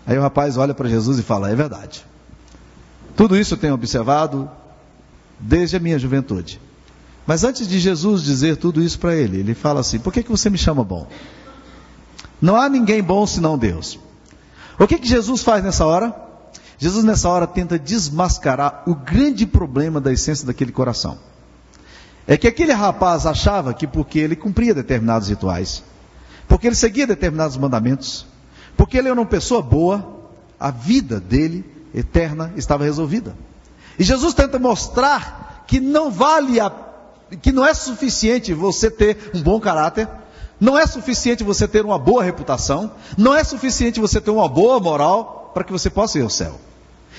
Aí 0.05 0.17
o 0.17 0.21
rapaz 0.21 0.57
olha 0.57 0.73
para 0.73 0.89
Jesus 0.89 1.19
e 1.19 1.23
fala: 1.23 1.49
É 1.49 1.55
verdade. 1.55 2.05
Tudo 3.15 3.37
isso 3.37 3.53
eu 3.53 3.57
tenho 3.57 3.73
observado 3.73 4.49
desde 5.39 5.77
a 5.77 5.79
minha 5.79 5.97
juventude. 5.97 6.59
Mas 7.25 7.43
antes 7.43 7.67
de 7.67 7.79
Jesus 7.79 8.23
dizer 8.23 8.57
tudo 8.57 8.81
isso 8.81 8.99
para 8.99 9.15
ele, 9.15 9.39
ele 9.39 9.53
fala 9.53 9.79
assim: 9.79 9.99
Por 9.99 10.11
que, 10.11 10.23
que 10.23 10.31
você 10.31 10.49
me 10.49 10.57
chama 10.57 10.83
bom? 10.83 11.07
Não 12.41 12.55
há 12.55 12.69
ninguém 12.69 13.01
bom 13.01 13.25
senão 13.25 13.57
Deus. 13.57 13.99
O 14.79 14.87
que, 14.87 14.99
que 14.99 15.07
Jesus 15.07 15.41
faz 15.41 15.63
nessa 15.63 15.85
hora? 15.85 16.13
Jesus 16.77 17.03
nessa 17.03 17.27
hora 17.29 17.47
tenta 17.47 17.79
desmascarar 17.79 18.83
o 18.85 18.93
grande 18.93 19.45
problema 19.45 19.99
da 19.99 20.11
essência 20.13 20.45
daquele 20.45 20.71
coração. 20.71 21.17
É 22.27 22.37
que 22.37 22.47
aquele 22.47 22.73
rapaz 22.73 23.25
achava 23.25 23.73
que 23.73 23.87
porque 23.87 24.19
ele 24.19 24.35
cumpria 24.35 24.73
determinados 24.73 25.29
rituais, 25.29 25.83
porque 26.47 26.67
ele 26.67 26.75
seguia 26.75 27.07
determinados 27.07 27.57
mandamentos, 27.57 28.27
porque 28.75 28.97
ele 28.97 29.07
era 29.07 29.19
uma 29.19 29.25
pessoa 29.25 29.61
boa, 29.61 30.17
a 30.59 30.69
vida 30.69 31.19
dele 31.19 31.65
eterna 31.93 32.53
estava 32.55 32.83
resolvida. 32.83 33.35
E 33.97 34.03
Jesus 34.03 34.33
tenta 34.33 34.59
mostrar 34.59 35.63
que 35.65 35.79
não 35.79 36.11
vale 36.11 36.59
a, 36.59 36.71
que 37.41 37.51
não 37.51 37.65
é 37.65 37.73
suficiente 37.73 38.53
você 38.53 38.91
ter 38.91 39.31
um 39.33 39.41
bom 39.41 39.59
caráter, 39.59 40.07
não 40.59 40.77
é 40.77 40.85
suficiente 40.87 41.43
você 41.43 41.67
ter 41.67 41.85
uma 41.85 41.99
boa 41.99 42.23
reputação, 42.23 42.91
não 43.17 43.35
é 43.35 43.43
suficiente 43.43 43.99
você 43.99 44.19
ter 44.19 44.31
uma 44.31 44.47
boa 44.47 44.79
moral 44.79 45.51
para 45.53 45.63
que 45.63 45.71
você 45.71 45.89
possa 45.89 46.17
ir 46.17 46.23
ao 46.23 46.29
céu. 46.29 46.59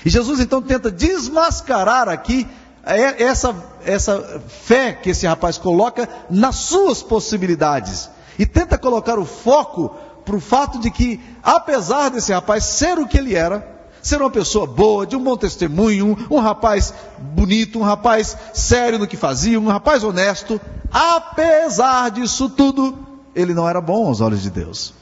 E 0.05 0.09
Jesus 0.09 0.39
então 0.39 0.61
tenta 0.61 0.91
desmascarar 0.91 2.07
aqui 2.09 2.47
é, 2.85 3.23
essa, 3.23 3.55
essa 3.85 4.41
fé 4.47 4.93
que 4.93 5.09
esse 5.09 5.27
rapaz 5.27 5.57
coloca 5.57 6.07
nas 6.29 6.55
suas 6.55 7.03
possibilidades. 7.03 8.09
E 8.37 8.45
tenta 8.45 8.77
colocar 8.77 9.19
o 9.19 9.25
foco 9.25 9.95
para 10.23 10.35
o 10.35 10.39
fato 10.39 10.79
de 10.79 10.89
que, 10.89 11.19
apesar 11.43 12.09
desse 12.09 12.31
rapaz 12.31 12.63
ser 12.63 12.97
o 12.97 13.07
que 13.07 13.17
ele 13.17 13.35
era, 13.35 13.79
ser 14.01 14.21
uma 14.21 14.29
pessoa 14.29 14.65
boa, 14.65 15.05
de 15.05 15.15
um 15.15 15.23
bom 15.23 15.35
testemunho, 15.35 16.17
um, 16.29 16.35
um 16.35 16.39
rapaz 16.39 16.93
bonito, 17.17 17.79
um 17.79 17.83
rapaz 17.83 18.37
sério 18.53 18.97
no 18.97 19.07
que 19.07 19.17
fazia, 19.17 19.59
um 19.59 19.67
rapaz 19.67 20.03
honesto, 20.03 20.59
apesar 20.91 22.11
disso 22.11 22.49
tudo, 22.49 23.08
ele 23.35 23.53
não 23.53 23.67
era 23.67 23.81
bom 23.81 24.07
aos 24.07 24.21
olhos 24.21 24.41
de 24.41 24.49
Deus. 24.49 24.93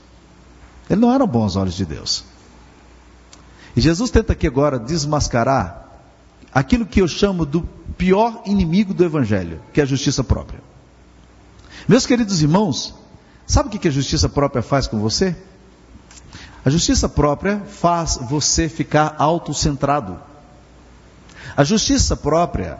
Ele 0.89 1.01
não 1.01 1.13
era 1.13 1.25
bom 1.25 1.43
aos 1.43 1.55
olhos 1.55 1.75
de 1.75 1.85
Deus. 1.85 2.23
E 3.75 3.81
Jesus 3.81 4.09
tenta 4.09 4.33
aqui 4.33 4.47
agora 4.47 4.79
desmascarar 4.79 5.87
aquilo 6.53 6.85
que 6.85 7.01
eu 7.01 7.07
chamo 7.07 7.45
do 7.45 7.61
pior 7.97 8.41
inimigo 8.45 8.93
do 8.93 9.03
Evangelho, 9.03 9.61
que 9.73 9.79
é 9.79 9.83
a 9.83 9.87
justiça 9.87 10.23
própria. 10.23 10.61
Meus 11.87 12.05
queridos 12.05 12.41
irmãos, 12.41 12.95
sabe 13.45 13.69
o 13.69 13.79
que 13.79 13.87
a 13.87 13.91
justiça 13.91 14.27
própria 14.27 14.61
faz 14.61 14.87
com 14.87 14.99
você? 14.99 15.35
A 16.65 16.69
justiça 16.69 17.07
própria 17.07 17.61
faz 17.65 18.17
você 18.17 18.67
ficar 18.67 19.15
autocentrado. 19.17 20.19
A 21.55 21.63
justiça 21.63 22.15
própria 22.15 22.79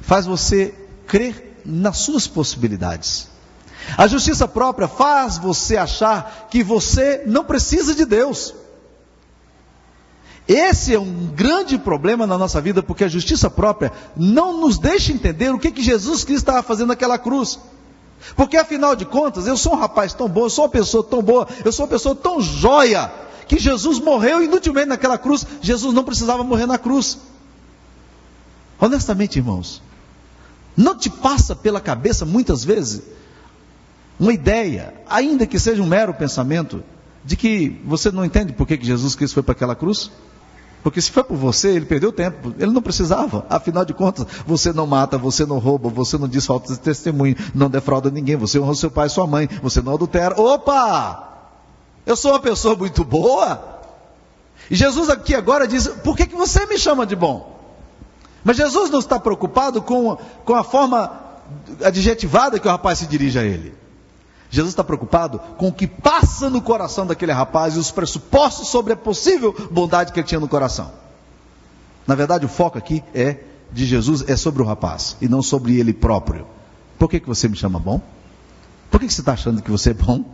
faz 0.00 0.26
você 0.26 0.74
crer 1.06 1.60
nas 1.64 1.98
suas 1.98 2.26
possibilidades. 2.26 3.28
A 3.96 4.06
justiça 4.06 4.46
própria 4.46 4.88
faz 4.88 5.38
você 5.38 5.76
achar 5.76 6.48
que 6.50 6.62
você 6.62 7.22
não 7.26 7.44
precisa 7.44 7.94
de 7.94 8.04
Deus. 8.04 8.54
Esse 10.46 10.94
é 10.94 10.98
um 10.98 11.26
grande 11.26 11.78
problema 11.78 12.26
na 12.26 12.36
nossa 12.36 12.60
vida, 12.60 12.82
porque 12.82 13.04
a 13.04 13.08
justiça 13.08 13.48
própria 13.48 13.92
não 14.16 14.60
nos 14.60 14.78
deixa 14.78 15.12
entender 15.12 15.52
o 15.54 15.58
que, 15.58 15.70
que 15.70 15.82
Jesus 15.82 16.24
Cristo 16.24 16.42
estava 16.42 16.62
fazendo 16.62 16.88
naquela 16.88 17.18
cruz. 17.18 17.58
Porque 18.36 18.56
afinal 18.56 18.96
de 18.96 19.04
contas, 19.04 19.46
eu 19.46 19.56
sou 19.56 19.74
um 19.74 19.78
rapaz 19.78 20.12
tão 20.12 20.28
bom, 20.28 20.42
eu 20.42 20.50
sou 20.50 20.64
uma 20.64 20.70
pessoa 20.70 21.04
tão 21.04 21.22
boa, 21.22 21.46
eu 21.64 21.72
sou 21.72 21.84
uma 21.84 21.90
pessoa 21.90 22.14
tão 22.14 22.40
joia, 22.40 23.10
que 23.46 23.58
Jesus 23.58 23.98
morreu 23.98 24.42
inutilmente 24.42 24.88
naquela 24.88 25.18
cruz. 25.18 25.46
Jesus 25.60 25.92
não 25.92 26.04
precisava 26.04 26.44
morrer 26.44 26.66
na 26.66 26.78
cruz. 26.78 27.18
Honestamente, 28.78 29.38
irmãos, 29.38 29.82
não 30.76 30.96
te 30.96 31.10
passa 31.10 31.54
pela 31.54 31.80
cabeça 31.80 32.24
muitas 32.24 32.64
vezes 32.64 33.02
uma 34.20 34.34
ideia, 34.34 34.92
ainda 35.08 35.46
que 35.46 35.58
seja 35.58 35.82
um 35.82 35.86
mero 35.86 36.12
pensamento, 36.12 36.84
de 37.24 37.36
que 37.36 37.80
você 37.84 38.10
não 38.10 38.24
entende 38.24 38.52
por 38.52 38.66
que 38.66 38.78
Jesus 38.80 39.14
Cristo 39.14 39.34
foi 39.34 39.42
para 39.42 39.52
aquela 39.52 39.74
cruz? 39.74 40.10
Porque 40.82 41.00
se 41.00 41.10
foi 41.10 41.24
por 41.24 41.36
você, 41.36 41.68
ele 41.68 41.86
perdeu 41.86 42.12
tempo. 42.12 42.54
Ele 42.58 42.70
não 42.70 42.82
precisava. 42.82 43.46
Afinal 43.48 43.84
de 43.84 43.92
contas, 43.92 44.26
você 44.46 44.72
não 44.72 44.86
mata, 44.86 45.18
você 45.18 45.44
não 45.44 45.58
rouba, 45.58 45.88
você 45.88 46.16
não 46.16 46.28
diz 46.28 46.46
falta 46.46 46.72
de 46.72 46.78
testemunho, 46.78 47.36
não 47.54 47.68
defrauda 47.68 48.10
ninguém, 48.10 48.36
você 48.36 48.58
honra 48.58 48.74
seu 48.74 48.90
pai 48.90 49.06
e 49.06 49.10
sua 49.10 49.26
mãe, 49.26 49.48
você 49.62 49.80
não 49.80 49.94
adultera. 49.94 50.40
Opa! 50.40 51.28
Eu 52.06 52.16
sou 52.16 52.32
uma 52.32 52.40
pessoa 52.40 52.74
muito 52.74 53.04
boa. 53.04 53.80
E 54.70 54.76
Jesus 54.76 55.10
aqui 55.10 55.34
agora 55.34 55.66
diz: 55.66 55.86
por 55.88 56.16
que, 56.16 56.26
que 56.26 56.36
você 56.36 56.64
me 56.66 56.78
chama 56.78 57.06
de 57.06 57.16
bom? 57.16 57.58
Mas 58.42 58.56
Jesus 58.56 58.90
não 58.90 58.98
está 58.98 59.18
preocupado 59.18 59.82
com, 59.82 60.16
com 60.44 60.54
a 60.54 60.64
forma 60.64 61.10
adjetivada 61.84 62.58
que 62.58 62.66
o 62.66 62.70
rapaz 62.70 62.98
se 62.98 63.06
dirige 63.06 63.38
a 63.38 63.42
ele. 63.42 63.79
Jesus 64.50 64.72
está 64.72 64.82
preocupado 64.82 65.38
com 65.56 65.68
o 65.68 65.72
que 65.72 65.86
passa 65.86 66.50
no 66.50 66.60
coração 66.60 67.06
daquele 67.06 67.32
rapaz 67.32 67.76
e 67.76 67.78
os 67.78 67.90
pressupostos 67.90 68.68
sobre 68.68 68.92
a 68.92 68.96
possível 68.96 69.54
bondade 69.70 70.12
que 70.12 70.18
ele 70.18 70.26
tinha 70.26 70.40
no 70.40 70.48
coração. 70.48 70.90
Na 72.06 72.16
verdade, 72.16 72.44
o 72.44 72.48
foco 72.48 72.76
aqui 72.76 73.04
é 73.14 73.38
de 73.72 73.86
Jesus 73.86 74.24
é 74.28 74.36
sobre 74.36 74.60
o 74.62 74.66
rapaz 74.66 75.16
e 75.20 75.28
não 75.28 75.40
sobre 75.40 75.78
ele 75.78 75.92
próprio. 75.92 76.46
Por 76.98 77.08
que, 77.08 77.20
que 77.20 77.28
você 77.28 77.48
me 77.48 77.56
chama 77.56 77.78
bom? 77.78 78.00
Por 78.90 78.98
que, 78.98 79.06
que 79.06 79.14
você 79.14 79.20
está 79.20 79.32
achando 79.32 79.62
que 79.62 79.70
você 79.70 79.90
é 79.90 79.94
bom? 79.94 80.24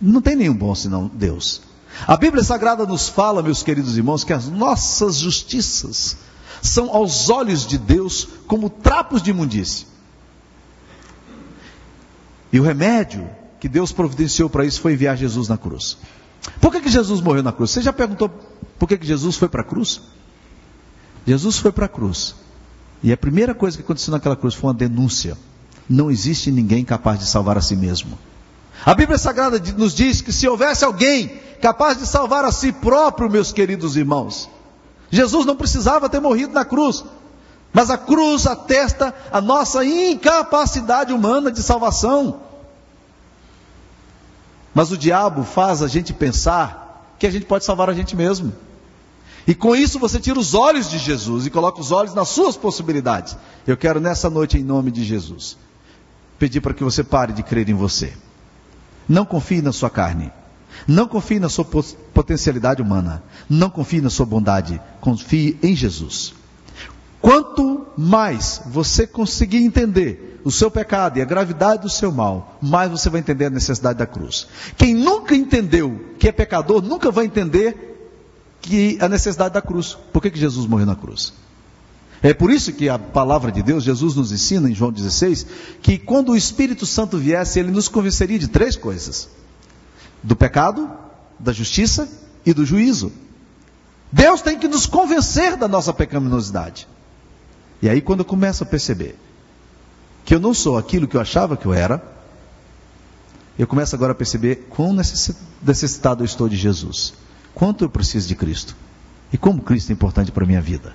Não 0.00 0.20
tem 0.20 0.34
nenhum 0.34 0.54
bom 0.54 0.74
senão 0.74 1.08
Deus. 1.12 1.62
A 2.08 2.16
Bíblia 2.16 2.42
Sagrada 2.42 2.84
nos 2.86 3.08
fala, 3.08 3.42
meus 3.42 3.62
queridos 3.62 3.96
irmãos, 3.96 4.24
que 4.24 4.32
as 4.32 4.48
nossas 4.48 5.16
justiças 5.16 6.16
são 6.60 6.90
aos 6.90 7.30
olhos 7.30 7.66
de 7.66 7.78
Deus 7.78 8.26
como 8.48 8.68
trapos 8.68 9.22
de 9.22 9.30
imundície. 9.30 9.91
E 12.52 12.60
o 12.60 12.62
remédio 12.62 13.28
que 13.58 13.68
Deus 13.68 13.92
providenciou 13.92 14.50
para 14.50 14.64
isso 14.64 14.80
foi 14.80 14.92
enviar 14.92 15.16
Jesus 15.16 15.48
na 15.48 15.56
cruz. 15.56 15.96
Por 16.60 16.72
que, 16.72 16.80
que 16.80 16.90
Jesus 16.90 17.20
morreu 17.20 17.42
na 17.42 17.52
cruz? 17.52 17.70
Você 17.70 17.80
já 17.80 17.92
perguntou 17.92 18.30
por 18.78 18.88
que, 18.88 18.98
que 18.98 19.06
Jesus 19.06 19.36
foi 19.36 19.48
para 19.48 19.62
a 19.62 19.64
cruz? 19.64 20.02
Jesus 21.26 21.58
foi 21.58 21.70
para 21.70 21.86
a 21.86 21.88
cruz. 21.88 22.34
E 23.02 23.12
a 23.12 23.16
primeira 23.16 23.54
coisa 23.54 23.76
que 23.76 23.82
aconteceu 23.82 24.12
naquela 24.12 24.36
cruz 24.36 24.54
foi 24.54 24.68
uma 24.68 24.74
denúncia. 24.74 25.38
Não 25.88 26.10
existe 26.10 26.50
ninguém 26.50 26.84
capaz 26.84 27.18
de 27.18 27.26
salvar 27.26 27.56
a 27.56 27.60
si 27.60 27.76
mesmo. 27.76 28.18
A 28.84 28.94
Bíblia 28.94 29.18
Sagrada 29.18 29.60
nos 29.76 29.94
diz 29.94 30.20
que 30.20 30.32
se 30.32 30.48
houvesse 30.48 30.84
alguém 30.84 31.40
capaz 31.60 31.98
de 31.98 32.06
salvar 32.06 32.44
a 32.44 32.50
si 32.50 32.72
próprio, 32.72 33.30
meus 33.30 33.52
queridos 33.52 33.96
irmãos, 33.96 34.48
Jesus 35.10 35.46
não 35.46 35.54
precisava 35.54 36.08
ter 36.08 36.20
morrido 36.20 36.52
na 36.52 36.64
cruz. 36.64 37.04
Mas 37.72 37.90
a 37.90 37.96
cruz 37.96 38.46
atesta 38.46 39.14
a 39.30 39.40
nossa 39.40 39.84
incapacidade 39.84 41.12
humana 41.12 41.50
de 41.50 41.62
salvação. 41.62 42.40
Mas 44.74 44.90
o 44.90 44.96
diabo 44.96 45.44
faz 45.44 45.82
a 45.82 45.88
gente 45.88 46.12
pensar 46.12 47.14
que 47.18 47.26
a 47.26 47.30
gente 47.30 47.46
pode 47.46 47.64
salvar 47.64 47.90
a 47.90 47.94
gente 47.94 48.16
mesmo. 48.16 48.52
E 49.46 49.54
com 49.54 49.74
isso 49.74 49.98
você 49.98 50.20
tira 50.20 50.38
os 50.38 50.54
olhos 50.54 50.88
de 50.88 50.98
Jesus 50.98 51.46
e 51.46 51.50
coloca 51.50 51.80
os 51.80 51.90
olhos 51.90 52.14
nas 52.14 52.28
suas 52.28 52.56
possibilidades. 52.56 53.36
Eu 53.66 53.76
quero 53.76 54.00
nessa 54.00 54.30
noite, 54.30 54.56
em 54.56 54.62
nome 54.62 54.90
de 54.90 55.04
Jesus, 55.04 55.56
pedir 56.38 56.60
para 56.60 56.74
que 56.74 56.84
você 56.84 57.02
pare 57.02 57.32
de 57.32 57.42
crer 57.42 57.68
em 57.68 57.74
você. 57.74 58.12
Não 59.08 59.24
confie 59.24 59.60
na 59.60 59.72
sua 59.72 59.90
carne. 59.90 60.32
Não 60.86 61.06
confie 61.06 61.38
na 61.38 61.48
sua 61.48 61.64
potencialidade 61.64 62.80
humana. 62.80 63.22
Não 63.48 63.68
confie 63.68 64.00
na 64.00 64.10
sua 64.10 64.26
bondade. 64.26 64.80
Confie 65.00 65.58
em 65.62 65.74
Jesus. 65.74 66.34
Quanto 67.22 67.86
mais 67.96 68.60
você 68.66 69.06
conseguir 69.06 69.58
entender 69.58 70.40
o 70.44 70.50
seu 70.50 70.68
pecado 70.68 71.18
e 71.18 71.22
a 71.22 71.24
gravidade 71.24 71.82
do 71.82 71.88
seu 71.88 72.10
mal, 72.10 72.58
mais 72.60 72.90
você 72.90 73.08
vai 73.08 73.20
entender 73.20 73.44
a 73.44 73.50
necessidade 73.50 74.00
da 74.00 74.06
cruz. 74.06 74.48
Quem 74.76 74.92
nunca 74.92 75.32
entendeu 75.36 76.04
que 76.18 76.26
é 76.28 76.32
pecador, 76.32 76.82
nunca 76.82 77.12
vai 77.12 77.26
entender 77.26 77.92
que 78.60 78.98
a 79.00 79.08
necessidade 79.08 79.54
da 79.54 79.62
cruz. 79.62 79.96
Por 80.12 80.20
que, 80.20 80.32
que 80.32 80.38
Jesus 80.38 80.66
morreu 80.66 80.84
na 80.84 80.96
cruz? 80.96 81.32
É 82.20 82.34
por 82.34 82.50
isso 82.50 82.72
que 82.72 82.88
a 82.88 82.98
palavra 82.98 83.52
de 83.52 83.62
Deus, 83.62 83.84
Jesus 83.84 84.16
nos 84.16 84.32
ensina 84.32 84.68
em 84.68 84.74
João 84.74 84.90
16, 84.90 85.46
que 85.80 85.98
quando 85.98 86.30
o 86.30 86.36
Espírito 86.36 86.86
Santo 86.86 87.18
viesse, 87.18 87.60
ele 87.60 87.70
nos 87.70 87.86
convenceria 87.86 88.38
de 88.38 88.48
três 88.48 88.74
coisas: 88.74 89.28
do 90.24 90.34
pecado, 90.34 90.90
da 91.38 91.52
justiça 91.52 92.08
e 92.44 92.52
do 92.52 92.66
juízo. 92.66 93.12
Deus 94.10 94.42
tem 94.42 94.58
que 94.58 94.66
nos 94.66 94.86
convencer 94.86 95.56
da 95.56 95.68
nossa 95.68 95.92
pecaminosidade. 95.92 96.88
E 97.82 97.88
aí, 97.88 98.00
quando 98.00 98.20
eu 98.20 98.24
começo 98.24 98.62
a 98.62 98.66
perceber 98.66 99.18
que 100.24 100.32
eu 100.32 100.38
não 100.38 100.54
sou 100.54 100.78
aquilo 100.78 101.08
que 101.08 101.16
eu 101.16 101.20
achava 101.20 101.56
que 101.56 101.66
eu 101.66 101.74
era, 101.74 102.00
eu 103.58 103.66
começo 103.66 103.94
agora 103.96 104.12
a 104.12 104.14
perceber 104.14 104.68
quão 104.70 104.94
necessitado 104.94 106.22
eu 106.22 106.24
estou 106.24 106.48
de 106.48 106.56
Jesus, 106.56 107.12
quanto 107.52 107.84
eu 107.84 107.90
preciso 107.90 108.28
de 108.28 108.36
Cristo 108.36 108.76
e 109.32 109.36
como 109.36 109.60
Cristo 109.60 109.90
é 109.90 109.92
importante 109.92 110.30
para 110.30 110.44
a 110.44 110.46
minha 110.46 110.60
vida. 110.60 110.94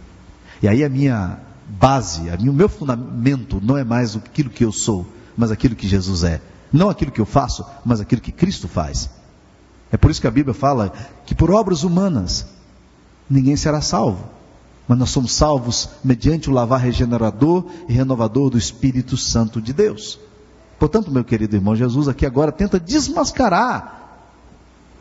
E 0.62 0.68
aí 0.68 0.84
a 0.84 0.90
minha 0.90 1.40
base, 1.68 2.30
o 2.30 2.54
meu 2.54 2.70
fundamento 2.70 3.60
não 3.62 3.78
é 3.78 3.84
mais 3.84 4.16
aquilo 4.16 4.50
que 4.50 4.64
eu 4.64 4.72
sou, 4.72 5.06
mas 5.36 5.52
aquilo 5.52 5.76
que 5.76 5.88
Jesus 5.88 6.24
é. 6.24 6.42
Não 6.72 6.90
aquilo 6.90 7.12
que 7.12 7.20
eu 7.20 7.26
faço, 7.26 7.66
mas 7.86 8.00
aquilo 8.00 8.22
que 8.22 8.32
Cristo 8.32 8.68
faz. 8.68 9.10
É 9.92 9.98
por 9.98 10.10
isso 10.10 10.22
que 10.22 10.28
a 10.28 10.32
Bíblia 10.32 10.54
fala 10.54 10.92
que 11.26 11.36
por 11.36 11.52
obras 11.52 11.84
humanas 11.84 12.46
ninguém 13.30 13.58
será 13.58 13.82
salvo 13.82 14.37
mas 14.88 14.98
nós 14.98 15.10
somos 15.10 15.34
salvos 15.34 15.90
mediante 16.04 16.50
o 16.50 16.54
lavar 16.54 16.80
regenerador 16.80 17.66
e 17.90 17.94
renovador 17.94 18.50
do 18.50 18.58
Espírito 18.58 19.18
Santo 19.18 19.62
de 19.62 19.74
Deus. 19.74 20.20
Portanto, 20.80 21.12
meu 21.12 21.24
querido 21.24 21.56
irmão, 21.56 21.76
Jesus 21.76 22.08
aqui 22.08 22.26
agora 22.26 22.52
tenta 22.52 22.80
desmascarar 22.80 23.98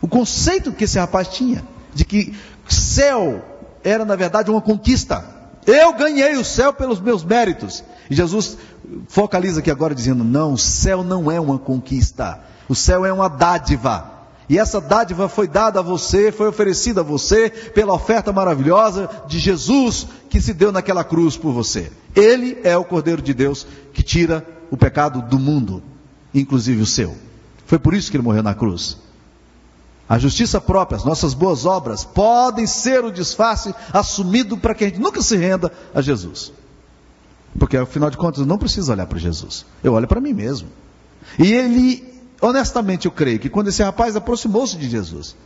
o 0.00 0.08
conceito 0.08 0.72
que 0.72 0.84
esse 0.84 0.98
rapaz 0.98 1.28
tinha, 1.28 1.62
de 1.94 2.04
que 2.04 2.34
céu 2.68 3.44
era 3.84 4.04
na 4.04 4.16
verdade 4.16 4.50
uma 4.50 4.60
conquista. 4.60 5.24
Eu 5.66 5.92
ganhei 5.94 6.36
o 6.36 6.44
céu 6.44 6.72
pelos 6.72 7.00
meus 7.00 7.24
méritos. 7.24 7.84
E 8.10 8.14
Jesus 8.14 8.56
focaliza 9.08 9.60
aqui 9.60 9.70
agora 9.70 9.94
dizendo: 9.94 10.24
não, 10.24 10.52
o 10.52 10.58
céu 10.58 11.04
não 11.04 11.30
é 11.30 11.40
uma 11.40 11.58
conquista, 11.58 12.40
o 12.68 12.74
céu 12.74 13.04
é 13.04 13.12
uma 13.12 13.28
dádiva. 13.28 14.15
E 14.48 14.58
essa 14.58 14.80
dádiva 14.80 15.28
foi 15.28 15.48
dada 15.48 15.80
a 15.80 15.82
você, 15.82 16.30
foi 16.30 16.48
oferecida 16.48 17.00
a 17.00 17.04
você 17.04 17.50
pela 17.50 17.92
oferta 17.92 18.32
maravilhosa 18.32 19.10
de 19.26 19.38
Jesus 19.38 20.06
que 20.30 20.40
se 20.40 20.54
deu 20.54 20.70
naquela 20.70 21.02
cruz 21.02 21.36
por 21.36 21.52
você. 21.52 21.90
Ele 22.14 22.58
é 22.62 22.76
o 22.76 22.84
Cordeiro 22.84 23.20
de 23.20 23.34
Deus 23.34 23.66
que 23.92 24.02
tira 24.02 24.46
o 24.70 24.76
pecado 24.76 25.20
do 25.22 25.38
mundo, 25.38 25.82
inclusive 26.32 26.80
o 26.80 26.86
seu. 26.86 27.16
Foi 27.66 27.78
por 27.78 27.92
isso 27.92 28.10
que 28.10 28.16
ele 28.16 28.24
morreu 28.24 28.42
na 28.42 28.54
cruz. 28.54 28.98
A 30.08 30.18
justiça 30.18 30.60
própria, 30.60 30.96
as 30.96 31.04
nossas 31.04 31.34
boas 31.34 31.66
obras, 31.66 32.04
podem 32.04 32.66
ser 32.66 33.04
o 33.04 33.10
disfarce 33.10 33.74
assumido 33.92 34.56
para 34.56 34.72
que 34.72 34.84
a 34.84 34.88
gente 34.88 35.00
nunca 35.00 35.20
se 35.20 35.36
renda 35.36 35.72
a 35.92 36.00
Jesus. 36.00 36.52
Porque 37.58 37.76
afinal 37.76 38.10
de 38.10 38.16
contas 38.16 38.40
eu 38.40 38.46
não 38.46 38.58
preciso 38.58 38.92
olhar 38.92 39.06
para 39.06 39.18
Jesus, 39.18 39.66
eu 39.82 39.94
olho 39.94 40.06
para 40.06 40.20
mim 40.20 40.32
mesmo. 40.32 40.68
E 41.38 41.52
ele, 41.52 42.04
honestamente, 42.46 43.06
eu 43.06 43.12
creio 43.12 43.38
que 43.38 43.48
quando 43.48 43.68
esse 43.68 43.82
rapaz 43.82 44.16
aproximou-se 44.16 44.76
de 44.76 44.88
Jesus, 44.88 45.36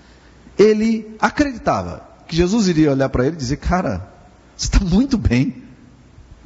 ele 0.58 1.16
acreditava 1.20 2.02
que 2.26 2.36
Jesus 2.36 2.68
iria 2.68 2.92
olhar 2.92 3.08
para 3.08 3.26
ele 3.26 3.34
e 3.34 3.38
dizer: 3.38 3.56
Cara, 3.56 4.08
você 4.56 4.66
está 4.66 4.80
muito 4.80 5.16
bem. 5.16 5.62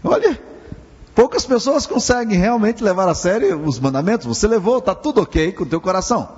Olha, 0.03 0.41
poucas 1.15 1.45
pessoas 1.47 1.87
conseguem 1.87 2.39
realmente 2.39 2.83
levar 2.83 3.09
a 3.09 3.15
sério 3.15 3.61
os 3.65 3.79
mandamentos. 3.81 4.27
Você 4.27 4.47
levou, 4.47 4.79
está 4.79 4.95
tudo 4.95 5.21
ok 5.21 5.53
com 5.53 5.65
o 5.65 5.67
teu 5.67 5.81
coração. 5.81 6.29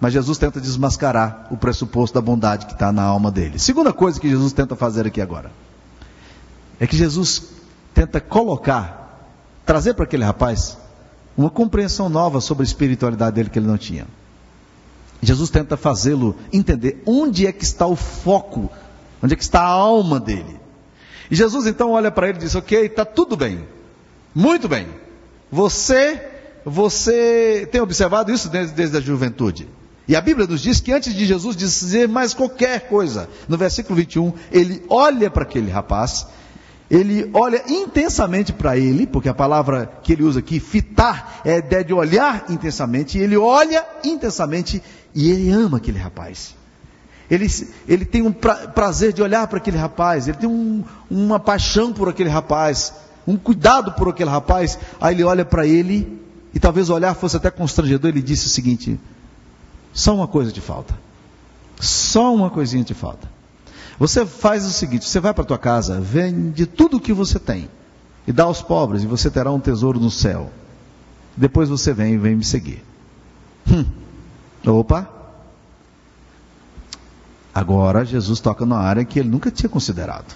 Mas 0.00 0.12
Jesus 0.12 0.38
tenta 0.38 0.60
desmascarar 0.60 1.46
o 1.50 1.56
pressuposto 1.56 2.14
da 2.14 2.20
bondade 2.20 2.66
que 2.66 2.72
está 2.72 2.90
na 2.90 3.02
alma 3.02 3.30
dele. 3.30 3.58
Segunda 3.58 3.92
coisa 3.92 4.18
que 4.18 4.28
Jesus 4.28 4.52
tenta 4.52 4.74
fazer 4.74 5.06
aqui 5.06 5.20
agora 5.20 5.50
é 6.80 6.86
que 6.86 6.96
Jesus 6.96 7.44
tenta 7.94 8.20
colocar, 8.20 9.28
trazer 9.64 9.94
para 9.94 10.04
aquele 10.04 10.24
rapaz 10.24 10.76
uma 11.36 11.50
compreensão 11.50 12.08
nova 12.08 12.40
sobre 12.40 12.62
a 12.62 12.66
espiritualidade 12.66 13.36
dele 13.36 13.50
que 13.50 13.58
ele 13.58 13.66
não 13.66 13.78
tinha. 13.78 14.06
Jesus 15.22 15.50
tenta 15.50 15.76
fazê-lo 15.76 16.36
entender 16.52 17.02
onde 17.06 17.46
é 17.46 17.52
que 17.52 17.64
está 17.64 17.86
o 17.86 17.94
foco, 17.94 18.70
onde 19.22 19.34
é 19.34 19.36
que 19.36 19.42
está 19.42 19.60
a 19.60 19.68
alma 19.68 20.18
dele. 20.18 20.60
E 21.30 21.36
Jesus 21.36 21.66
então 21.66 21.92
olha 21.92 22.10
para 22.10 22.28
ele 22.28 22.38
e 22.38 22.40
diz: 22.42 22.54
Ok, 22.54 22.86
está 22.86 23.04
tudo 23.04 23.36
bem, 23.36 23.64
muito 24.34 24.68
bem. 24.68 24.88
Você, 25.50 26.20
você 26.64 27.68
tem 27.70 27.80
observado 27.80 28.32
isso 28.32 28.48
desde, 28.48 28.74
desde 28.74 28.96
a 28.96 29.00
juventude. 29.00 29.68
E 30.08 30.16
a 30.16 30.20
Bíblia 30.20 30.46
nos 30.46 30.60
diz 30.60 30.80
que 30.80 30.92
antes 30.92 31.14
de 31.14 31.24
Jesus 31.24 31.54
dizer 31.54 32.08
mais 32.08 32.34
qualquer 32.34 32.88
coisa, 32.88 33.28
no 33.48 33.56
versículo 33.56 33.94
21, 33.94 34.32
ele 34.50 34.82
olha 34.88 35.30
para 35.30 35.44
aquele 35.44 35.70
rapaz, 35.70 36.26
ele 36.92 37.30
olha 37.32 37.64
intensamente 37.66 38.52
para 38.52 38.76
ele, 38.76 39.06
porque 39.06 39.26
a 39.26 39.32
palavra 39.32 39.90
que 40.02 40.12
ele 40.12 40.24
usa 40.24 40.40
aqui, 40.40 40.60
fitar, 40.60 41.40
é 41.42 41.54
a 41.54 41.58
ideia 41.58 41.82
de 41.82 41.94
olhar 41.94 42.44
intensamente, 42.50 43.16
e 43.16 43.22
ele 43.22 43.34
olha 43.34 43.82
intensamente 44.04 44.82
e 45.14 45.30
ele 45.30 45.50
ama 45.50 45.78
aquele 45.78 45.98
rapaz. 45.98 46.54
Ele, 47.30 47.46
ele 47.88 48.04
tem 48.04 48.20
um 48.20 48.30
pra, 48.30 48.68
prazer 48.68 49.14
de 49.14 49.22
olhar 49.22 49.46
para 49.46 49.56
aquele 49.56 49.78
rapaz, 49.78 50.28
ele 50.28 50.36
tem 50.36 50.46
um, 50.46 50.84
uma 51.10 51.40
paixão 51.40 51.94
por 51.94 52.10
aquele 52.10 52.28
rapaz, 52.28 52.92
um 53.26 53.38
cuidado 53.38 53.92
por 53.92 54.10
aquele 54.10 54.28
rapaz. 54.28 54.78
Aí 55.00 55.14
ele 55.14 55.24
olha 55.24 55.46
para 55.46 55.66
ele, 55.66 56.20
e 56.52 56.60
talvez 56.60 56.90
o 56.90 56.94
olhar 56.94 57.14
fosse 57.14 57.38
até 57.38 57.50
constrangedor, 57.50 58.10
ele 58.10 58.20
disse 58.20 58.48
o 58.48 58.50
seguinte: 58.50 59.00
só 59.94 60.14
uma 60.14 60.28
coisa 60.28 60.52
te 60.52 60.60
falta. 60.60 60.94
Só 61.80 62.34
uma 62.34 62.50
coisinha 62.50 62.84
te 62.84 62.92
falta. 62.92 63.26
Você 63.98 64.26
faz 64.26 64.64
o 64.64 64.70
seguinte: 64.70 65.08
você 65.08 65.20
vai 65.20 65.32
para 65.32 65.44
tua 65.44 65.58
casa, 65.58 66.00
vende 66.00 66.66
tudo 66.66 66.96
o 66.96 67.00
que 67.00 67.12
você 67.12 67.38
tem 67.38 67.68
e 68.26 68.32
dá 68.32 68.44
aos 68.44 68.62
pobres, 68.62 69.02
e 69.02 69.06
você 69.06 69.30
terá 69.30 69.50
um 69.50 69.60
tesouro 69.60 69.98
no 69.98 70.10
céu. 70.10 70.50
Depois 71.36 71.68
você 71.68 71.92
vem 71.92 72.14
e 72.14 72.18
vem 72.18 72.36
me 72.36 72.44
seguir. 72.44 72.84
Hum. 73.68 73.84
Opa! 74.66 75.08
Agora 77.54 78.04
Jesus 78.04 78.40
toca 78.40 78.64
numa 78.64 78.80
área 78.80 79.04
que 79.04 79.18
ele 79.18 79.28
nunca 79.28 79.50
tinha 79.50 79.68
considerado. 79.68 80.34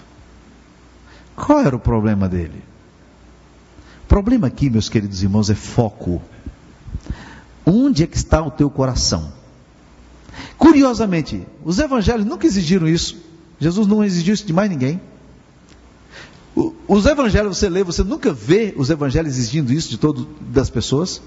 Qual 1.35 1.59
era 1.59 1.75
o 1.75 1.79
problema 1.79 2.27
dele? 2.27 2.63
O 4.03 4.07
problema 4.07 4.47
aqui, 4.47 4.69
meus 4.69 4.89
queridos 4.89 5.23
irmãos, 5.23 5.49
é 5.49 5.55
foco. 5.55 6.21
Onde 7.65 8.03
é 8.03 8.07
que 8.07 8.17
está 8.17 8.41
o 8.41 8.51
teu 8.51 8.69
coração? 8.69 9.31
Curiosamente, 10.57 11.45
os 11.63 11.79
evangelhos 11.79 12.25
nunca 12.25 12.47
exigiram 12.47 12.87
isso. 12.87 13.26
Jesus 13.59 13.87
não 13.87 14.03
exigiu 14.03 14.33
isso 14.33 14.45
de 14.45 14.53
mais 14.53 14.69
ninguém. 14.69 15.01
Os 16.87 17.05
evangelhos 17.05 17.57
você 17.57 17.69
lê, 17.69 17.83
você 17.83 18.03
nunca 18.03 18.33
vê 18.33 18.73
os 18.77 18.89
evangelhos 18.89 19.37
exigindo 19.37 19.71
isso 19.71 19.89
de 19.89 19.97
todas 19.97 20.25
das 20.39 20.69
pessoas, 20.69 21.21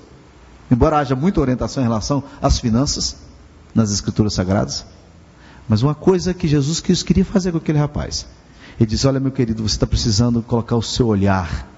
embora 0.71 0.99
haja 0.99 1.15
muita 1.15 1.41
orientação 1.41 1.83
em 1.83 1.87
relação 1.87 2.23
às 2.43 2.59
finanças 2.59 3.17
nas 3.75 3.93
escrituras 3.93 4.35
sagradas. 4.35 4.85
Mas 5.69 5.83
uma 5.83 5.95
coisa 5.95 6.35
que 6.35 6.49
Jesus 6.49 6.81
queria 6.81 7.25
fazer 7.25 7.53
com 7.53 7.59
aquele 7.59 7.79
rapaz, 7.79 8.27
ele 8.79 8.91
disse: 8.91 9.07
Olha, 9.07 9.21
meu 9.21 9.31
querido, 9.31 9.63
você 9.63 9.77
está 9.77 9.87
precisando 9.87 10.43
colocar 10.43 10.77
o 10.77 10.83
seu 10.83 11.07
olhar 11.07 11.69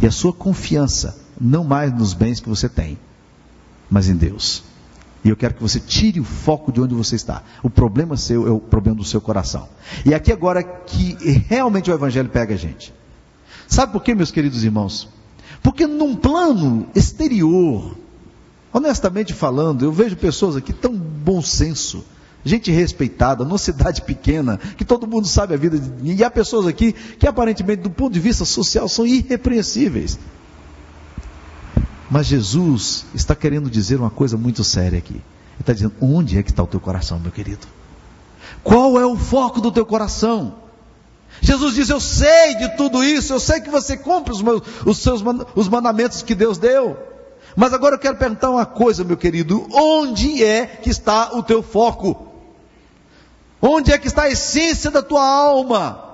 e 0.00 0.06
a 0.06 0.10
sua 0.12 0.32
confiança, 0.32 1.18
não 1.40 1.64
mais 1.64 1.92
nos 1.92 2.14
bens 2.14 2.38
que 2.38 2.48
você 2.48 2.68
tem, 2.68 2.98
mas 3.90 4.08
em 4.08 4.14
Deus. 4.14 4.62
E 5.24 5.28
eu 5.28 5.36
quero 5.36 5.54
que 5.54 5.62
você 5.62 5.78
tire 5.78 6.18
o 6.18 6.24
foco 6.24 6.72
de 6.72 6.80
onde 6.80 6.94
você 6.94 7.14
está. 7.14 7.42
O 7.62 7.68
problema 7.68 8.16
seu 8.16 8.46
é 8.46 8.50
o 8.50 8.58
problema 8.58 8.96
do 8.96 9.04
seu 9.04 9.20
coração. 9.20 9.68
E 10.04 10.14
aqui 10.14 10.32
agora 10.32 10.62
que 10.62 11.16
realmente 11.48 11.90
o 11.90 11.94
Evangelho 11.94 12.28
pega 12.28 12.54
a 12.54 12.56
gente. 12.56 12.92
Sabe 13.68 13.92
por 13.92 14.02
quê, 14.02 14.14
meus 14.14 14.30
queridos 14.30 14.64
irmãos? 14.64 15.08
Porque 15.62 15.86
num 15.86 16.16
plano 16.16 16.86
exterior, 16.94 17.94
honestamente 18.72 19.34
falando, 19.34 19.84
eu 19.84 19.92
vejo 19.92 20.16
pessoas 20.16 20.56
aqui 20.56 20.72
tão 20.72 20.94
bom 20.94 21.42
senso, 21.42 22.04
gente 22.42 22.70
respeitada, 22.70 23.44
numa 23.44 23.58
cidade 23.58 24.02
pequena, 24.02 24.58
que 24.76 24.84
todo 24.84 25.06
mundo 25.06 25.28
sabe 25.28 25.52
a 25.52 25.56
vida, 25.58 25.78
e 26.02 26.24
há 26.24 26.30
pessoas 26.30 26.66
aqui 26.66 26.92
que 26.92 27.26
aparentemente, 27.26 27.82
do 27.82 27.90
ponto 27.90 28.12
de 28.12 28.20
vista 28.20 28.46
social, 28.46 28.88
são 28.88 29.06
irrepreensíveis. 29.06 30.18
Mas 32.10 32.26
Jesus 32.26 33.06
está 33.14 33.36
querendo 33.36 33.70
dizer 33.70 34.00
uma 34.00 34.10
coisa 34.10 34.36
muito 34.36 34.64
séria 34.64 34.98
aqui. 34.98 35.14
Ele 35.14 35.22
está 35.60 35.72
dizendo: 35.72 35.94
onde 36.00 36.36
é 36.36 36.42
que 36.42 36.50
está 36.50 36.62
o 36.62 36.66
teu 36.66 36.80
coração, 36.80 37.20
meu 37.20 37.30
querido? 37.30 37.66
Qual 38.64 38.98
é 38.98 39.06
o 39.06 39.16
foco 39.16 39.60
do 39.60 39.70
teu 39.70 39.86
coração? 39.86 40.54
Jesus 41.40 41.74
diz: 41.74 41.88
Eu 41.88 42.00
sei 42.00 42.56
de 42.56 42.76
tudo 42.76 43.04
isso, 43.04 43.32
eu 43.32 43.38
sei 43.38 43.60
que 43.60 43.70
você 43.70 43.96
cumpre 43.96 44.32
os, 44.32 44.42
meus, 44.42 44.60
os 44.84 44.98
seus 44.98 45.22
os 45.54 45.68
mandamentos 45.68 46.20
que 46.22 46.34
Deus 46.34 46.58
deu. 46.58 46.98
Mas 47.54 47.72
agora 47.72 47.94
eu 47.94 47.98
quero 47.98 48.16
perguntar 48.16 48.50
uma 48.50 48.66
coisa, 48.66 49.04
meu 49.04 49.16
querido: 49.16 49.68
onde 49.72 50.42
é 50.42 50.66
que 50.66 50.90
está 50.90 51.36
o 51.36 51.44
teu 51.44 51.62
foco? 51.62 52.26
Onde 53.62 53.92
é 53.92 53.98
que 53.98 54.08
está 54.08 54.22
a 54.22 54.30
essência 54.30 54.90
da 54.90 55.02
tua 55.02 55.24
alma? 55.24 56.08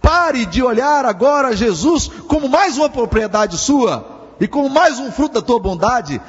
Pare 0.00 0.46
de 0.46 0.62
olhar 0.62 1.04
agora 1.04 1.54
Jesus 1.54 2.08
como 2.26 2.48
mais 2.48 2.78
uma 2.78 2.88
propriedade 2.88 3.58
sua 3.58 4.11
e 4.42 4.48
como 4.48 4.68
mais 4.68 4.98
um 4.98 5.12
fruto 5.12 5.34
da 5.34 5.40
tua 5.40 5.60
bondade, 5.60 6.20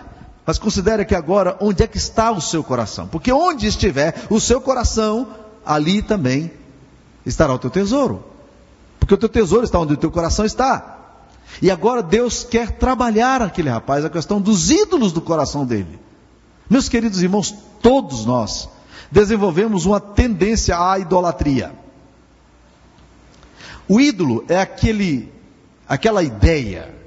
mas 0.45 0.59
considere 0.59 1.03
que 1.03 1.15
agora 1.15 1.57
onde 1.59 1.81
é 1.81 1.87
que 1.87 1.97
está 1.97 2.31
o 2.31 2.39
seu 2.39 2.63
coração? 2.63 3.07
Porque 3.07 3.31
onde 3.31 3.65
estiver 3.65 4.27
o 4.29 4.39
seu 4.39 4.61
coração, 4.61 5.27
ali 5.65 5.99
também 6.03 6.51
estará 7.25 7.51
o 7.51 7.57
teu 7.57 7.71
tesouro. 7.71 8.23
Porque 8.99 9.15
o 9.15 9.17
teu 9.17 9.27
tesouro 9.27 9.63
está 9.63 9.79
onde 9.79 9.93
o 9.95 9.97
teu 9.97 10.11
coração 10.11 10.45
está. 10.45 10.99
E 11.59 11.71
agora 11.71 12.03
Deus 12.03 12.43
quer 12.43 12.73
trabalhar 12.73 13.41
aquele 13.41 13.71
rapaz 13.71 14.05
a 14.05 14.11
questão 14.11 14.39
dos 14.39 14.69
ídolos 14.69 15.11
do 15.11 15.19
coração 15.19 15.65
dele. 15.65 15.99
Meus 16.69 16.87
queridos 16.87 17.23
irmãos, 17.23 17.51
todos 17.81 18.27
nós 18.27 18.69
desenvolvemos 19.11 19.87
uma 19.87 19.99
tendência 19.99 20.77
à 20.77 20.99
idolatria. 20.99 21.73
O 23.89 23.99
ídolo 23.99 24.45
é 24.47 24.61
aquele, 24.61 25.33
aquela 25.89 26.21
ideia 26.21 27.01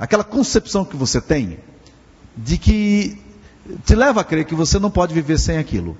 aquela 0.00 0.24
concepção 0.24 0.82
que 0.82 0.96
você 0.96 1.20
tem 1.20 1.58
de 2.34 2.56
que 2.56 3.20
te 3.84 3.94
leva 3.94 4.22
a 4.22 4.24
crer 4.24 4.46
que 4.46 4.54
você 4.54 4.78
não 4.78 4.90
pode 4.90 5.12
viver 5.12 5.38
sem 5.38 5.58
aquilo. 5.58 5.96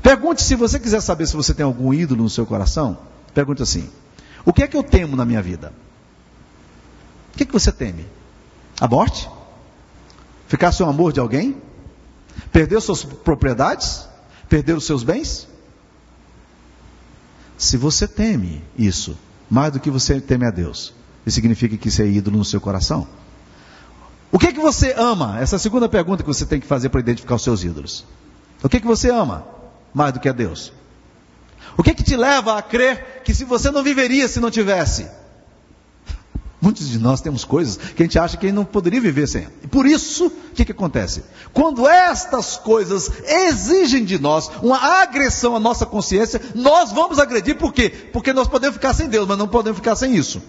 Pergunte 0.00 0.40
se 0.40 0.54
você 0.54 0.78
quiser 0.78 1.00
saber 1.00 1.26
se 1.26 1.34
você 1.34 1.52
tem 1.52 1.64
algum 1.64 1.92
ídolo 1.92 2.22
no 2.22 2.30
seu 2.30 2.46
coração. 2.46 2.96
Pergunte 3.34 3.60
assim: 3.60 3.90
O 4.44 4.52
que 4.52 4.62
é 4.62 4.68
que 4.68 4.76
eu 4.76 4.84
temo 4.84 5.16
na 5.16 5.24
minha 5.24 5.42
vida? 5.42 5.72
O 7.32 7.36
que 7.36 7.42
é 7.42 7.46
que 7.46 7.52
você 7.52 7.72
teme? 7.72 8.06
A 8.80 8.86
morte? 8.86 9.28
Ficar 10.46 10.70
sem 10.70 10.86
o 10.86 10.88
amor 10.88 11.12
de 11.12 11.18
alguém? 11.18 11.60
Perder 12.52 12.80
suas 12.80 13.02
propriedades? 13.02 14.06
Perder 14.48 14.76
os 14.76 14.86
seus 14.86 15.02
bens? 15.02 15.48
Se 17.58 17.76
você 17.76 18.06
teme 18.06 18.62
isso, 18.78 19.18
mais 19.50 19.72
do 19.72 19.80
que 19.80 19.90
você 19.90 20.20
teme 20.20 20.46
a 20.46 20.50
Deus, 20.50 20.92
isso 21.26 21.34
significa 21.34 21.76
que 21.76 21.88
isso 21.88 22.02
é 22.02 22.06
ídolo 22.06 22.38
no 22.38 22.44
seu 22.44 22.60
coração. 22.60 23.06
O 24.30 24.38
que 24.38 24.48
é 24.48 24.52
que 24.52 24.60
você 24.60 24.92
ama? 24.96 25.38
Essa 25.40 25.54
é 25.54 25.58
a 25.58 25.60
segunda 25.60 25.88
pergunta 25.88 26.22
que 26.22 26.28
você 26.28 26.44
tem 26.44 26.60
que 26.60 26.66
fazer 26.66 26.88
para 26.88 27.00
identificar 27.00 27.36
os 27.36 27.42
seus 27.42 27.62
ídolos. 27.62 28.04
O 28.62 28.68
que 28.68 28.78
é 28.78 28.80
que 28.80 28.86
você 28.86 29.08
ama 29.10 29.46
mais 29.94 30.12
do 30.12 30.20
que 30.20 30.28
a 30.28 30.32
Deus? 30.32 30.72
O 31.76 31.82
que 31.82 31.90
é 31.90 31.94
que 31.94 32.02
te 32.02 32.16
leva 32.16 32.58
a 32.58 32.62
crer 32.62 33.22
que 33.24 33.32
se 33.32 33.44
você 33.44 33.70
não 33.70 33.82
viveria 33.82 34.26
se 34.26 34.40
não 34.40 34.50
tivesse? 34.50 35.06
Muitos 36.60 36.88
de 36.88 36.98
nós 36.98 37.20
temos 37.20 37.44
coisas 37.44 37.76
que 37.76 38.02
a 38.02 38.06
gente 38.06 38.18
acha 38.18 38.36
que 38.36 38.50
não 38.50 38.64
poderia 38.64 39.00
viver 39.00 39.26
sem. 39.28 39.46
E 39.62 39.68
por 39.68 39.86
isso, 39.86 40.26
o 40.26 40.54
que, 40.54 40.64
que 40.64 40.72
acontece? 40.72 41.22
Quando 41.52 41.88
estas 41.88 42.56
coisas 42.56 43.10
exigem 43.24 44.04
de 44.04 44.18
nós 44.18 44.50
uma 44.62 44.78
agressão 45.00 45.54
à 45.54 45.60
nossa 45.60 45.86
consciência, 45.86 46.40
nós 46.54 46.90
vamos 46.90 47.18
agredir 47.18 47.56
por 47.56 47.72
quê? 47.72 47.88
Porque 48.12 48.32
nós 48.32 48.48
podemos 48.48 48.74
ficar 48.74 48.94
sem 48.94 49.08
Deus, 49.08 49.28
mas 49.28 49.38
não 49.38 49.46
podemos 49.46 49.78
ficar 49.78 49.94
sem 49.94 50.16
isso. 50.16 50.42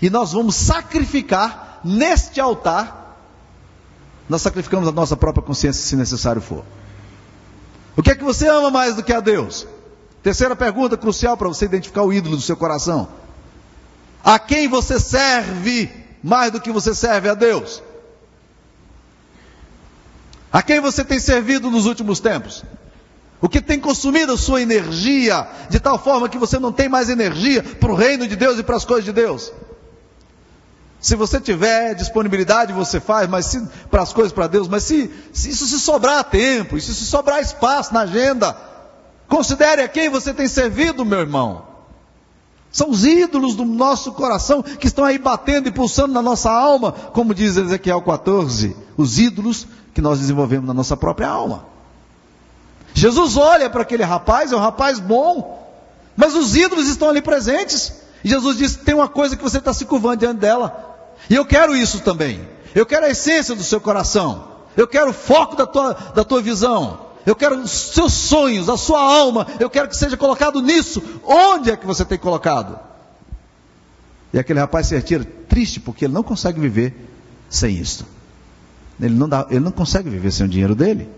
E 0.00 0.08
nós 0.08 0.32
vamos 0.32 0.54
sacrificar 0.54 1.80
neste 1.84 2.40
altar, 2.40 3.16
nós 4.28 4.42
sacrificamos 4.42 4.88
a 4.88 4.92
nossa 4.92 5.16
própria 5.16 5.42
consciência 5.42 5.82
se 5.82 5.96
necessário 5.96 6.40
for. 6.40 6.64
O 7.96 8.02
que 8.02 8.10
é 8.10 8.14
que 8.14 8.22
você 8.22 8.46
ama 8.46 8.70
mais 8.70 8.94
do 8.94 9.02
que 9.02 9.12
a 9.12 9.20
Deus? 9.20 9.66
Terceira 10.22 10.54
pergunta 10.54 10.96
crucial 10.96 11.36
para 11.36 11.48
você 11.48 11.64
identificar 11.64 12.02
o 12.02 12.12
ídolo 12.12 12.36
do 12.36 12.42
seu 12.42 12.56
coração. 12.56 13.08
A 14.22 14.38
quem 14.38 14.68
você 14.68 15.00
serve 15.00 15.90
mais 16.22 16.52
do 16.52 16.60
que 16.60 16.70
você 16.70 16.94
serve 16.94 17.28
a 17.28 17.34
Deus? 17.34 17.82
A 20.52 20.62
quem 20.62 20.80
você 20.80 21.04
tem 21.04 21.18
servido 21.18 21.70
nos 21.70 21.86
últimos 21.86 22.20
tempos? 22.20 22.64
O 23.40 23.48
que 23.48 23.60
tem 23.60 23.78
consumido 23.78 24.32
a 24.32 24.38
sua 24.38 24.60
energia, 24.60 25.46
de 25.70 25.78
tal 25.78 25.98
forma 25.98 26.28
que 26.28 26.38
você 26.38 26.58
não 26.58 26.72
tem 26.72 26.88
mais 26.88 27.08
energia 27.08 27.62
para 27.62 27.90
o 27.92 27.94
reino 27.94 28.26
de 28.26 28.34
Deus 28.34 28.58
e 28.58 28.62
para 28.62 28.76
as 28.76 28.84
coisas 28.84 29.04
de 29.04 29.12
Deus? 29.12 29.52
Se 31.00 31.14
você 31.14 31.40
tiver 31.40 31.94
disponibilidade, 31.94 32.72
você 32.72 32.98
faz, 32.98 33.28
mas 33.28 33.46
se, 33.46 33.66
para 33.90 34.02
as 34.02 34.12
coisas 34.12 34.32
para 34.32 34.48
Deus, 34.48 34.66
mas 34.66 34.82
se, 34.82 35.10
se 35.32 35.50
isso 35.50 35.66
se 35.66 35.78
sobrar 35.78 36.24
tempo, 36.24 36.76
e 36.76 36.80
se 36.80 36.92
sobrar 36.92 37.40
espaço 37.40 37.94
na 37.94 38.00
agenda, 38.00 38.56
considere 39.28 39.82
a 39.82 39.88
quem 39.88 40.08
você 40.08 40.34
tem 40.34 40.48
servido, 40.48 41.04
meu 41.04 41.20
irmão. 41.20 41.68
São 42.70 42.90
os 42.90 43.04
ídolos 43.04 43.54
do 43.54 43.64
nosso 43.64 44.12
coração 44.12 44.62
que 44.62 44.86
estão 44.86 45.04
aí 45.04 45.18
batendo 45.18 45.68
e 45.68 45.72
pulsando 45.72 46.12
na 46.12 46.20
nossa 46.20 46.50
alma, 46.50 46.92
como 46.92 47.32
diz 47.32 47.56
Ezequiel 47.56 48.02
14, 48.02 48.76
os 48.96 49.18
ídolos 49.18 49.66
que 49.94 50.02
nós 50.02 50.18
desenvolvemos 50.18 50.66
na 50.66 50.74
nossa 50.74 50.96
própria 50.96 51.28
alma. 51.28 51.64
Jesus 52.92 53.36
olha 53.36 53.70
para 53.70 53.82
aquele 53.82 54.02
rapaz, 54.02 54.52
é 54.52 54.56
um 54.56 54.60
rapaz 54.60 54.98
bom, 54.98 55.72
mas 56.16 56.34
os 56.34 56.56
ídolos 56.56 56.88
estão 56.88 57.08
ali 57.08 57.22
presentes. 57.22 57.92
E 58.24 58.28
Jesus 58.28 58.58
diz: 58.58 58.76
tem 58.76 58.94
uma 58.94 59.08
coisa 59.08 59.36
que 59.36 59.42
você 59.42 59.58
está 59.58 59.72
se 59.72 59.84
curvando 59.84 60.18
diante 60.18 60.40
dela. 60.40 60.87
E 61.28 61.34
eu 61.34 61.44
quero 61.44 61.76
isso 61.76 62.00
também. 62.00 62.40
Eu 62.74 62.86
quero 62.86 63.06
a 63.06 63.10
essência 63.10 63.54
do 63.54 63.62
seu 63.62 63.80
coração. 63.80 64.48
Eu 64.76 64.86
quero 64.86 65.10
o 65.10 65.14
foco 65.14 65.56
da 65.56 65.66
tua, 65.66 65.92
da 65.92 66.24
tua 66.24 66.40
visão. 66.40 67.08
Eu 67.26 67.34
quero 67.34 67.60
os 67.60 67.70
seus 67.70 68.12
sonhos, 68.12 68.68
a 68.68 68.76
sua 68.76 69.00
alma. 69.00 69.46
Eu 69.58 69.68
quero 69.68 69.88
que 69.88 69.96
seja 69.96 70.16
colocado 70.16 70.62
nisso. 70.62 71.02
Onde 71.24 71.70
é 71.70 71.76
que 71.76 71.86
você 71.86 72.04
tem 72.04 72.18
colocado? 72.18 72.78
E 74.32 74.38
aquele 74.38 74.60
rapaz 74.60 74.86
se 74.86 74.94
retira 74.94 75.24
triste 75.48 75.80
porque 75.80 76.04
ele 76.04 76.14
não 76.14 76.22
consegue 76.22 76.60
viver 76.60 76.94
sem 77.48 77.76
isso. 77.76 78.06
Ele 79.00 79.14
não, 79.14 79.28
dá, 79.28 79.46
ele 79.50 79.60
não 79.60 79.70
consegue 79.70 80.08
viver 80.08 80.30
sem 80.30 80.46
o 80.46 80.48
dinheiro 80.48 80.74
dele. 80.74 81.08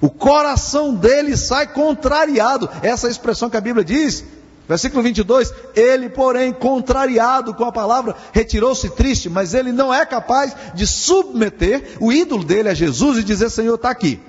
O 0.00 0.08
coração 0.08 0.94
dele 0.94 1.36
sai 1.36 1.66
contrariado. 1.66 2.68
Essa 2.82 3.08
é 3.08 3.10
expressão 3.10 3.50
que 3.50 3.56
a 3.56 3.60
Bíblia 3.60 3.84
diz. 3.84 4.24
Versículo 4.70 5.02
22, 5.02 5.52
ele, 5.74 6.08
porém, 6.08 6.52
contrariado 6.52 7.52
com 7.54 7.64
a 7.64 7.72
palavra, 7.72 8.14
retirou-se 8.32 8.88
triste, 8.90 9.28
mas 9.28 9.52
ele 9.52 9.72
não 9.72 9.92
é 9.92 10.06
capaz 10.06 10.54
de 10.76 10.86
submeter 10.86 11.96
o 11.98 12.12
ídolo 12.12 12.44
dele 12.44 12.68
a 12.68 12.74
Jesus 12.74 13.18
e 13.18 13.24
dizer: 13.24 13.50
Senhor, 13.50 13.74
está 13.74 13.90
aqui, 13.90 14.20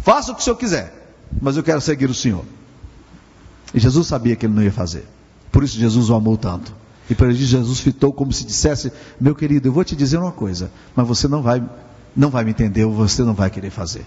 faça 0.00 0.32
o 0.32 0.34
que 0.34 0.40
o 0.40 0.44
Senhor 0.44 0.56
quiser, 0.56 1.14
mas 1.40 1.56
eu 1.56 1.62
quero 1.62 1.80
seguir 1.80 2.10
o 2.10 2.14
Senhor. 2.14 2.44
E 3.72 3.78
Jesus 3.78 4.08
sabia 4.08 4.34
que 4.34 4.44
ele 4.44 4.54
não 4.54 4.62
ia 4.64 4.72
fazer, 4.72 5.06
por 5.52 5.62
isso 5.62 5.78
Jesus 5.78 6.10
o 6.10 6.16
amou 6.16 6.36
tanto. 6.36 6.74
E 7.08 7.14
para 7.14 7.28
ele 7.28 7.36
Jesus 7.36 7.78
fitou 7.78 8.12
como 8.12 8.32
se 8.32 8.44
dissesse: 8.44 8.90
Meu 9.20 9.36
querido, 9.36 9.68
eu 9.68 9.72
vou 9.72 9.84
te 9.84 9.94
dizer 9.94 10.18
uma 10.18 10.32
coisa, 10.32 10.68
mas 10.96 11.06
você 11.06 11.28
não 11.28 11.42
vai, 11.42 11.62
não 12.16 12.28
vai 12.28 12.42
me 12.42 12.50
entender, 12.50 12.86
ou 12.86 12.92
você 12.92 13.22
não 13.22 13.34
vai 13.34 13.48
querer 13.48 13.70
fazer. 13.70 14.04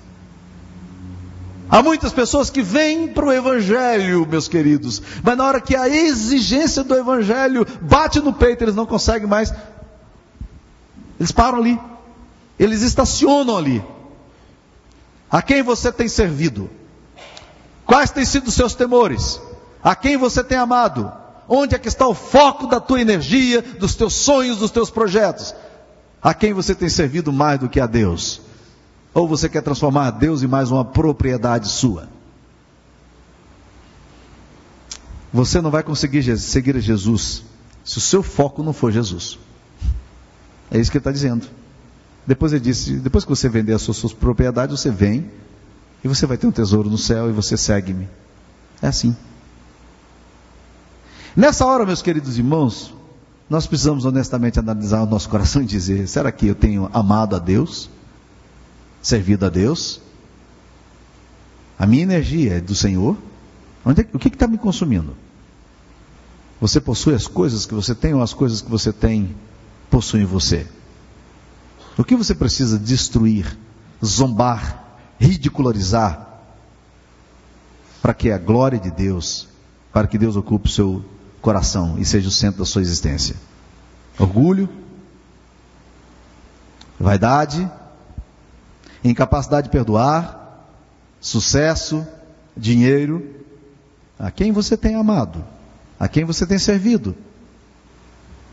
Há 1.73 1.81
muitas 1.81 2.13
pessoas 2.13 2.51
que 2.51 2.61
vêm 2.61 3.07
para 3.07 3.25
o 3.25 3.33
Evangelho, 3.33 4.27
meus 4.27 4.47
queridos, 4.47 5.01
mas 5.23 5.35
na 5.35 5.43
hora 5.43 5.59
que 5.59 5.75
a 5.75 5.89
exigência 5.89 6.83
do 6.83 6.93
Evangelho 6.95 7.65
bate 7.81 8.19
no 8.19 8.31
peito, 8.31 8.63
eles 8.63 8.75
não 8.75 8.85
conseguem 8.85 9.27
mais. 9.27 9.51
Eles 11.19 11.31
param 11.31 11.57
ali, 11.57 11.79
eles 12.59 12.83
estacionam 12.83 13.57
ali. 13.57 13.83
A 15.31 15.41
quem 15.41 15.63
você 15.63 15.91
tem 15.91 16.07
servido? 16.07 16.69
Quais 17.87 18.11
têm 18.11 18.23
sido 18.23 18.49
os 18.49 18.53
seus 18.53 18.75
temores? 18.75 19.41
A 19.83 19.95
quem 19.95 20.15
você 20.15 20.43
tem 20.43 20.59
amado? 20.59 21.11
Onde 21.49 21.73
é 21.73 21.79
que 21.79 21.87
está 21.87 22.05
o 22.05 22.13
foco 22.13 22.67
da 22.67 22.79
tua 22.79 23.01
energia, 23.01 23.63
dos 23.63 23.95
teus 23.95 24.13
sonhos, 24.13 24.59
dos 24.59 24.69
teus 24.69 24.91
projetos? 24.91 25.55
A 26.21 26.35
quem 26.35 26.53
você 26.53 26.75
tem 26.75 26.87
servido 26.87 27.33
mais 27.33 27.59
do 27.59 27.67
que 27.67 27.79
a 27.79 27.87
Deus? 27.87 28.52
Ou 29.13 29.27
você 29.27 29.47
quer 29.47 29.61
transformar 29.61 30.11
Deus 30.11 30.41
em 30.41 30.47
mais 30.47 30.71
uma 30.71 30.83
propriedade 30.83 31.69
sua? 31.69 32.09
Você 35.31 35.61
não 35.61 35.71
vai 35.71 35.83
conseguir 35.83 36.37
seguir 36.37 36.79
Jesus 36.79 37.43
se 37.83 37.97
o 37.97 38.01
seu 38.01 38.23
foco 38.23 38.63
não 38.63 38.73
for 38.73 38.91
Jesus. 38.91 39.37
É 40.71 40.79
isso 40.79 40.89
que 40.89 40.97
ele 40.97 41.01
está 41.01 41.11
dizendo. 41.11 41.47
Depois 42.25 42.53
ele 42.53 42.61
disse: 42.61 42.93
depois 42.95 43.23
que 43.23 43.29
você 43.29 43.49
vender 43.49 43.73
as 43.73 43.81
suas, 43.81 43.97
suas 43.97 44.13
propriedades, 44.13 44.79
você 44.79 44.89
vem 44.89 45.29
e 46.03 46.07
você 46.07 46.25
vai 46.25 46.37
ter 46.37 46.47
um 46.47 46.51
tesouro 46.51 46.89
no 46.89 46.97
céu 46.97 47.29
e 47.29 47.33
você 47.33 47.57
segue-me. 47.57 48.07
É 48.81 48.87
assim. 48.87 49.15
Nessa 51.35 51.65
hora, 51.65 51.85
meus 51.85 52.01
queridos 52.01 52.37
irmãos, 52.37 52.93
nós 53.49 53.67
precisamos 53.67 54.05
honestamente 54.05 54.59
analisar 54.59 55.01
o 55.03 55.05
nosso 55.05 55.27
coração 55.29 55.61
e 55.61 55.65
dizer: 55.65 56.07
será 56.07 56.31
que 56.31 56.47
eu 56.47 56.55
tenho 56.55 56.89
amado 56.93 57.35
a 57.35 57.39
Deus? 57.39 57.89
Servido 59.03 59.45
a 59.45 59.49
Deus? 59.49 60.01
A 61.77 61.85
minha 61.85 62.01
energia 62.03 62.57
é 62.57 62.61
do 62.61 62.73
Senhor? 62.73 63.17
Onde 63.85 64.01
é, 64.01 64.07
o 64.13 64.17
que 64.17 64.29
está 64.29 64.47
me 64.47 64.57
consumindo? 64.57 65.15
Você 66.61 66.79
possui 66.79 67.13
as 67.13 67.27
coisas 67.27 67.65
que 67.65 67.73
você 67.73 67.93
tem 67.93 68.13
ou 68.13 68.23
as 68.23 68.33
coisas 68.33 68.61
que 68.61 68.71
você 68.71 68.93
tem 68.93 69.35
possuem 69.89 70.23
você? 70.23 70.65
O 71.97 72.03
que 72.03 72.15
você 72.15 72.33
precisa 72.33 72.79
destruir, 72.79 73.57
zombar, 74.03 74.97
ridicularizar, 75.19 76.41
para 78.01 78.13
que 78.13 78.31
a 78.31 78.37
glória 78.37 78.79
de 78.79 78.89
Deus, 78.89 79.47
para 79.91 80.07
que 80.07 80.17
Deus 80.17 80.35
ocupe 80.35 80.67
o 80.67 80.71
seu 80.71 81.05
coração 81.41 81.99
e 81.99 82.05
seja 82.05 82.29
o 82.29 82.31
centro 82.31 82.59
da 82.59 82.65
sua 82.65 82.81
existência? 82.81 83.35
Orgulho, 84.17 84.69
vaidade, 86.99 87.69
incapacidade 89.03 89.67
de 89.67 89.71
perdoar, 89.71 90.67
sucesso, 91.19 92.05
dinheiro. 92.55 93.35
A 94.17 94.31
quem 94.31 94.51
você 94.51 94.77
tem 94.77 94.95
amado? 94.95 95.43
A 95.99 96.07
quem 96.07 96.23
você 96.23 96.45
tem 96.45 96.57
servido? 96.57 97.15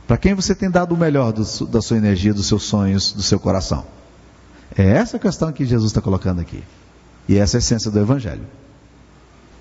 Para 0.06 0.16
quem 0.16 0.34
você 0.34 0.54
tem 0.54 0.70
dado 0.70 0.92
o 0.94 0.98
melhor 0.98 1.32
do, 1.32 1.44
da 1.66 1.80
sua 1.80 1.96
energia, 1.96 2.34
dos 2.34 2.46
seus 2.46 2.64
sonhos, 2.64 3.12
do 3.12 3.22
seu 3.22 3.38
coração? 3.38 3.84
É 4.76 4.82
essa 4.82 5.16
a 5.16 5.20
questão 5.20 5.52
que 5.52 5.64
Jesus 5.64 5.90
está 5.90 6.00
colocando 6.00 6.40
aqui. 6.40 6.62
E 7.28 7.36
essa 7.36 7.56
é 7.56 7.58
a 7.58 7.60
essência 7.60 7.90
do 7.90 7.98
Evangelho. 7.98 8.46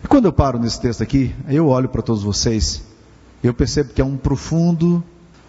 E 0.03 0.07
quando 0.07 0.25
eu 0.25 0.33
paro 0.33 0.57
nesse 0.57 0.79
texto 0.79 1.03
aqui, 1.03 1.35
eu 1.47 1.67
olho 1.67 1.89
para 1.89 2.01
todos 2.01 2.23
vocês, 2.23 2.81
eu 3.43 3.53
percebo 3.53 3.93
que 3.93 4.01
é 4.01 4.05
um 4.05 4.17
profundo 4.17 5.03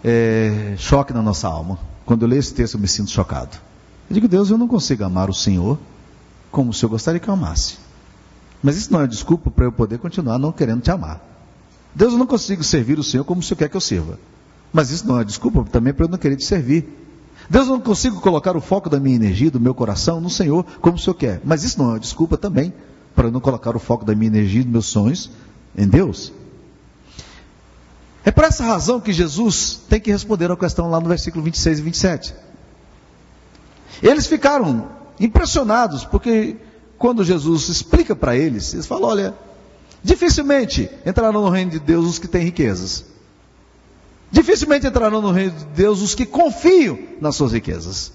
é, 0.04 0.74
choque 0.76 1.12
na 1.12 1.22
nossa 1.22 1.48
alma. 1.48 1.78
Quando 2.04 2.22
eu 2.22 2.28
leio 2.28 2.40
esse 2.40 2.52
texto, 2.52 2.74
eu 2.74 2.80
me 2.80 2.88
sinto 2.88 3.10
chocado. 3.10 3.56
Eu 4.10 4.14
digo, 4.14 4.26
Deus, 4.26 4.50
eu 4.50 4.58
não 4.58 4.66
consigo 4.66 5.04
amar 5.04 5.30
o 5.30 5.34
Senhor 5.34 5.78
como 6.50 6.70
o 6.70 6.74
Senhor 6.74 6.90
gostaria 6.90 7.20
que 7.20 7.28
eu 7.28 7.34
amasse. 7.34 7.78
Mas 8.60 8.76
isso 8.76 8.92
não 8.92 9.00
é 9.00 9.06
desculpa 9.06 9.52
para 9.52 9.64
eu 9.64 9.72
poder 9.72 9.98
continuar 9.98 10.36
não 10.36 10.50
querendo 10.50 10.82
te 10.82 10.90
amar. 10.90 11.24
Deus, 11.94 12.12
eu 12.12 12.18
não 12.18 12.26
consigo 12.26 12.64
servir 12.64 12.98
o 12.98 13.04
Senhor 13.04 13.24
como 13.24 13.40
o 13.40 13.42
Senhor 13.42 13.56
quer 13.56 13.68
que 13.68 13.76
eu 13.76 13.80
sirva. 13.80 14.18
Mas 14.72 14.90
isso 14.90 15.06
não 15.06 15.20
é 15.20 15.24
desculpa 15.24 15.64
também 15.70 15.94
para 15.94 16.06
eu 16.06 16.08
não 16.08 16.18
querer 16.18 16.34
te 16.34 16.44
servir. 16.44 16.88
Deus, 17.48 17.68
eu 17.68 17.74
não 17.74 17.80
consigo 17.80 18.20
colocar 18.20 18.56
o 18.56 18.60
foco 18.60 18.90
da 18.90 18.98
minha 18.98 19.14
energia, 19.14 19.50
do 19.50 19.60
meu 19.60 19.74
coração 19.74 20.20
no 20.20 20.28
Senhor 20.28 20.66
como 20.80 20.96
o 20.96 20.98
Senhor 20.98 21.14
quer. 21.14 21.40
Mas 21.44 21.62
isso 21.62 21.78
não 21.78 21.94
é 21.94 21.98
desculpa 22.00 22.36
também 22.36 22.74
para 23.14 23.28
eu 23.28 23.32
não 23.32 23.40
colocar 23.40 23.76
o 23.76 23.78
foco 23.78 24.04
da 24.04 24.14
minha 24.14 24.26
energia, 24.26 24.64
dos 24.64 24.72
meus 24.72 24.86
sonhos 24.86 25.30
em 25.76 25.86
Deus. 25.86 26.32
É 28.24 28.32
por 28.32 28.42
essa 28.42 28.64
razão 28.64 29.00
que 29.00 29.12
Jesus 29.12 29.80
tem 29.88 30.00
que 30.00 30.10
responder 30.10 30.50
a 30.50 30.56
questão 30.56 30.90
lá 30.90 31.00
no 31.00 31.08
versículo 31.08 31.44
26 31.44 31.78
e 31.78 31.82
27. 31.82 32.34
Eles 34.02 34.26
ficaram 34.26 34.88
impressionados, 35.18 36.04
porque 36.04 36.56
quando 36.98 37.24
Jesus 37.24 37.68
explica 37.68 38.16
para 38.16 38.36
eles, 38.36 38.72
eles 38.74 38.86
falam: 38.86 39.08
olha, 39.08 39.34
dificilmente 40.02 40.90
entrarão 41.04 41.42
no 41.42 41.50
reino 41.50 41.70
de 41.70 41.78
Deus 41.78 42.06
os 42.06 42.18
que 42.18 42.28
têm 42.28 42.44
riquezas. 42.44 43.04
Dificilmente 44.30 44.86
entrarão 44.86 45.20
no 45.20 45.32
reino 45.32 45.52
de 45.52 45.64
Deus 45.66 46.00
os 46.00 46.14
que 46.14 46.24
confiam 46.24 46.98
nas 47.20 47.34
suas 47.36 47.52
riquezas. 47.52 48.12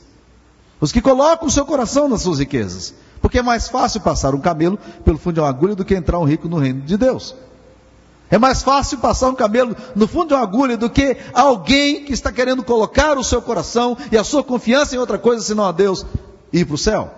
Os 0.80 0.92
que 0.92 1.02
colocam 1.02 1.48
o 1.48 1.52
seu 1.52 1.66
coração 1.66 2.08
nas 2.08 2.22
suas 2.22 2.40
riquezas. 2.40 2.94
Porque 3.22 3.40
é 3.40 3.42
mais 3.42 3.68
fácil 3.68 4.02
passar 4.02 4.34
um 4.34 4.40
camelo 4.40 4.78
pelo 5.04 5.18
fundo 5.18 5.36
de 5.36 5.40
uma 5.40 5.50
agulha 5.50 5.76
do 5.76 5.84
que 5.84 5.96
entrar 5.96 6.20
um 6.20 6.24
rico 6.24 6.48
no 6.48 6.58
reino 6.58 6.82
de 6.82 6.96
Deus. 6.96 7.36
É 8.30 8.38
mais 8.38 8.64
fácil 8.64 8.98
passar 8.98 9.30
um 9.30 9.36
camelo 9.36 9.76
no 9.96 10.08
fundo 10.08 10.30
de 10.30 10.34
uma 10.34 10.42
agulha 10.42 10.76
do 10.76 10.90
que 10.90 11.16
alguém 11.34 12.04
que 12.06 12.14
está 12.14 12.32
querendo 12.32 12.64
colocar 12.64 13.18
o 13.18 13.24
seu 13.24 13.42
coração 13.42 13.98
e 14.12 14.18
a 14.18 14.24
sua 14.24 14.44
confiança 14.44 14.96
em 14.96 15.00
outra 15.00 15.18
coisa 15.18 15.44
senão 15.44 15.66
a 15.66 15.72
Deus 15.72 16.06
e 16.52 16.62
ir 16.62 16.66
para 16.66 16.76
o 16.76 16.78
céu. 16.78 17.14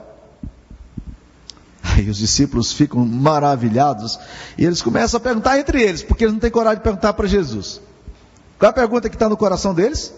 Aí 1.81 2.09
os 2.09 2.17
discípulos 2.17 2.73
ficam 2.73 3.05
maravilhados 3.05 4.19
e 4.57 4.65
eles 4.65 4.81
começam 4.81 5.17
a 5.17 5.21
perguntar 5.21 5.57
entre 5.57 5.81
eles, 5.81 6.03
porque 6.03 6.25
eles 6.25 6.33
não 6.33 6.39
têm 6.39 6.51
coragem 6.51 6.79
de 6.79 6.83
perguntar 6.83 7.13
para 7.13 7.27
Jesus. 7.27 7.81
Qual 8.59 8.67
é 8.67 8.71
a 8.71 8.73
pergunta 8.73 9.09
que 9.09 9.15
está 9.15 9.29
no 9.29 9.37
coração 9.37 9.73
deles? 9.73 10.13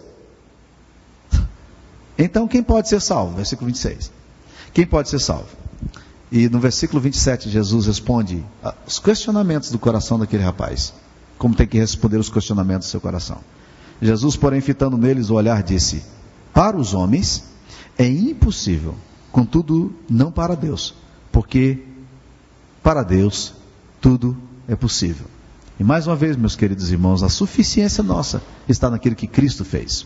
Então, 2.17 2.47
quem 2.47 2.61
pode 2.61 2.89
ser 2.89 3.01
salvo? 3.01 3.35
Versículo 3.35 3.67
26. 3.67 4.11
Quem 4.73 4.85
pode 4.85 5.09
ser 5.09 5.19
salvo? 5.19 5.58
E 6.31 6.47
no 6.47 6.59
versículo 6.59 7.01
27, 7.01 7.49
Jesus 7.49 7.87
responde 7.87 8.45
os 8.85 8.99
questionamentos 8.99 9.71
do 9.71 9.79
coração 9.79 10.19
daquele 10.19 10.43
rapaz. 10.43 10.93
Como 11.37 11.55
tem 11.55 11.65
que 11.65 11.79
responder 11.79 12.17
os 12.17 12.29
questionamentos 12.29 12.87
do 12.87 12.91
seu 12.91 13.01
coração. 13.01 13.39
Jesus, 14.01 14.35
porém, 14.35 14.61
fitando 14.61 14.97
neles 14.97 15.29
o 15.29 15.35
olhar, 15.35 15.63
disse: 15.63 16.03
Para 16.53 16.77
os 16.77 16.93
homens 16.93 17.43
é 17.97 18.07
impossível, 18.07 18.95
contudo, 19.31 19.93
não 20.09 20.31
para 20.31 20.55
Deus, 20.55 20.93
porque 21.31 21.83
para 22.83 23.03
Deus 23.03 23.53
tudo 23.99 24.37
é 24.67 24.75
possível. 24.75 25.25
E 25.79 25.83
mais 25.83 26.07
uma 26.07 26.15
vez, 26.15 26.35
meus 26.35 26.55
queridos 26.55 26.91
irmãos, 26.91 27.23
a 27.23 27.29
suficiência 27.29 28.03
nossa 28.03 28.41
está 28.67 28.89
naquilo 28.89 29.15
que 29.15 29.27
Cristo 29.27 29.63
fez. 29.65 30.05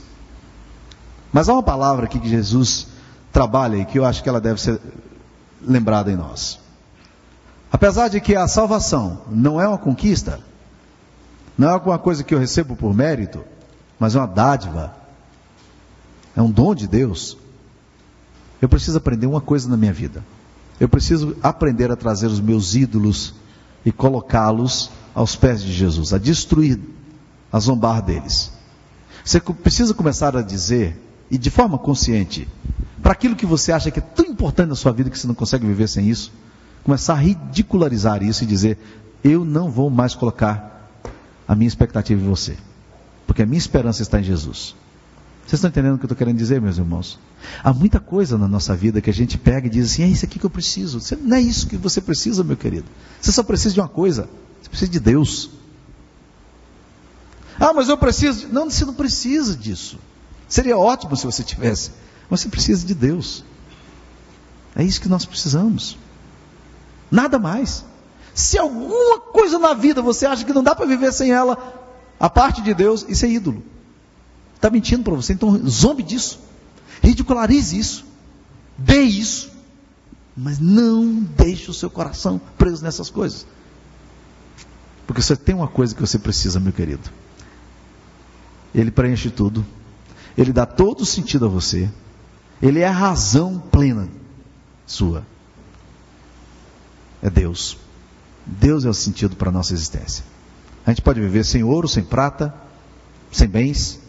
Mas 1.31 1.49
há 1.49 1.53
uma 1.53 1.63
palavra 1.63 2.05
aqui 2.05 2.19
que 2.19 2.29
Jesus 2.29 2.87
trabalha 3.31 3.77
e 3.77 3.85
que 3.85 3.97
eu 3.97 4.05
acho 4.05 4.21
que 4.21 4.29
ela 4.29 4.39
deve 4.39 4.61
ser 4.61 4.79
lembrada 5.65 6.11
em 6.11 6.15
nós. 6.15 6.59
Apesar 7.71 8.07
de 8.07 8.21
que 8.21 8.35
a 8.35 8.47
salvação 8.47 9.21
não 9.29 9.59
é 9.59 9.67
uma 9.67 9.77
conquista, 9.77 10.39
não 11.57 11.69
é 11.69 11.71
alguma 11.71 11.97
coisa 11.97 12.23
que 12.23 12.33
eu 12.33 12.39
recebo 12.39 12.75
por 12.75 12.93
mérito, 12.93 13.43
mas 13.99 14.15
é 14.15 14.19
uma 14.19 14.27
dádiva, 14.27 14.95
é 16.35 16.41
um 16.41 16.51
dom 16.51 16.75
de 16.75 16.87
Deus. 16.87 17.37
Eu 18.61 18.69
preciso 18.69 18.97
aprender 18.97 19.25
uma 19.27 19.41
coisa 19.41 19.69
na 19.69 19.77
minha 19.77 19.93
vida. 19.93 20.23
Eu 20.79 20.89
preciso 20.89 21.35
aprender 21.41 21.91
a 21.91 21.95
trazer 21.95 22.27
os 22.27 22.39
meus 22.39 22.75
ídolos 22.75 23.35
e 23.85 23.91
colocá-los 23.91 24.91
aos 25.13 25.35
pés 25.35 25.61
de 25.61 25.71
Jesus, 25.71 26.13
a 26.13 26.17
destruir, 26.17 26.79
a 27.51 27.59
zombar 27.59 28.01
deles. 28.01 28.51
Você 29.23 29.39
precisa 29.39 29.93
começar 29.93 30.35
a 30.35 30.41
dizer, 30.41 30.99
e 31.33 31.37
de 31.39 31.49
forma 31.49 31.79
consciente, 31.79 32.47
para 33.01 33.13
aquilo 33.13 33.35
que 33.35 33.43
você 33.43 33.71
acha 33.71 33.89
que 33.89 33.97
é 33.97 34.03
tão 34.03 34.23
importante 34.23 34.69
na 34.69 34.75
sua 34.75 34.91
vida 34.91 35.09
que 35.09 35.17
você 35.17 35.25
não 35.25 35.33
consegue 35.33 35.65
viver 35.65 35.89
sem 35.89 36.07
isso, 36.07 36.31
começar 36.83 37.13
a 37.15 37.17
ridicularizar 37.17 38.21
isso 38.21 38.43
e 38.43 38.47
dizer: 38.47 38.77
Eu 39.23 39.43
não 39.43 39.71
vou 39.71 39.89
mais 39.89 40.13
colocar 40.13 40.91
a 41.47 41.55
minha 41.55 41.67
expectativa 41.67 42.21
em 42.21 42.29
você, 42.29 42.55
porque 43.25 43.41
a 43.41 43.47
minha 43.47 43.57
esperança 43.57 44.03
está 44.03 44.19
em 44.19 44.23
Jesus. 44.23 44.75
Vocês 45.41 45.53
estão 45.53 45.71
entendendo 45.71 45.95
o 45.95 45.97
que 45.97 46.03
eu 46.03 46.07
estou 46.07 46.15
querendo 46.15 46.37
dizer, 46.37 46.61
meus 46.61 46.77
irmãos? 46.77 47.17
Há 47.63 47.73
muita 47.73 47.99
coisa 47.99 48.37
na 48.37 48.47
nossa 48.47 48.75
vida 48.75 49.01
que 49.01 49.09
a 49.09 49.13
gente 49.13 49.35
pega 49.35 49.65
e 49.65 49.71
diz 49.71 49.91
assim: 49.91 50.03
é 50.03 50.07
isso 50.07 50.25
aqui 50.25 50.37
que 50.37 50.45
eu 50.45 50.51
preciso. 50.51 50.99
Não 51.21 51.35
é 51.35 51.41
isso 51.41 51.65
que 51.65 51.77
você 51.77 51.99
precisa, 51.99 52.43
meu 52.43 52.55
querido. 52.55 52.85
Você 53.19 53.31
só 53.31 53.41
precisa 53.41 53.73
de 53.73 53.81
uma 53.81 53.89
coisa: 53.89 54.29
você 54.61 54.69
precisa 54.69 54.91
de 54.91 54.99
Deus. 54.99 55.49
Ah, 57.59 57.73
mas 57.73 57.89
eu 57.89 57.97
preciso. 57.97 58.49
Não, 58.49 58.69
você 58.69 58.85
não 58.85 58.93
precisa 58.93 59.57
disso. 59.57 59.97
Seria 60.47 60.77
ótimo 60.77 61.15
se 61.15 61.25
você 61.25 61.43
tivesse. 61.43 61.91
Mas 62.29 62.41
você 62.41 62.49
precisa 62.49 62.85
de 62.85 62.93
Deus. 62.93 63.43
É 64.75 64.83
isso 64.83 65.01
que 65.01 65.09
nós 65.09 65.25
precisamos. 65.25 65.97
Nada 67.09 67.37
mais. 67.37 67.85
Se 68.33 68.57
alguma 68.57 69.19
coisa 69.19 69.59
na 69.59 69.73
vida 69.73 70.01
você 70.01 70.25
acha 70.25 70.43
que 70.43 70.53
não 70.53 70.63
dá 70.63 70.73
para 70.73 70.85
viver 70.85 71.13
sem 71.13 71.31
ela, 71.31 71.57
a 72.19 72.29
parte 72.29 72.61
de 72.61 72.73
Deus, 72.73 73.05
isso 73.07 73.25
é 73.25 73.29
ídolo. 73.29 73.63
Está 74.55 74.69
mentindo 74.69 75.03
para 75.03 75.13
você, 75.13 75.33
então 75.33 75.67
zombe 75.67 76.01
disso. 76.01 76.39
Ridicularize 77.01 77.77
isso. 77.77 78.05
Dê 78.77 79.01
isso. 79.01 79.51
Mas 80.35 80.57
não 80.57 81.19
deixe 81.19 81.69
o 81.69 81.73
seu 81.73 81.89
coração 81.89 82.41
preso 82.57 82.83
nessas 82.83 83.09
coisas. 83.09 83.45
Porque 85.05 85.21
você 85.21 85.35
tem 85.35 85.53
uma 85.53 85.67
coisa 85.67 85.93
que 85.93 86.01
você 86.01 86.17
precisa, 86.17 86.59
meu 86.59 86.73
querido. 86.73 87.09
Ele 88.73 88.89
preenche 88.89 89.29
tudo. 89.29 89.63
Ele 90.37 90.51
dá 90.51 90.65
todo 90.65 91.01
o 91.01 91.05
sentido 91.05 91.45
a 91.45 91.49
você. 91.49 91.89
Ele 92.61 92.79
é 92.79 92.87
a 92.87 92.91
razão 92.91 93.59
plena 93.59 94.07
sua. 94.85 95.25
É 97.21 97.29
Deus. 97.29 97.77
Deus 98.45 98.85
é 98.85 98.89
o 98.89 98.93
sentido 98.93 99.35
para 99.35 99.49
a 99.49 99.51
nossa 99.51 99.73
existência. 99.73 100.23
A 100.85 100.91
gente 100.91 101.01
pode 101.01 101.21
viver 101.21 101.45
sem 101.45 101.63
ouro, 101.63 101.87
sem 101.87 102.03
prata, 102.03 102.53
sem 103.31 103.47
bens, 103.47 103.99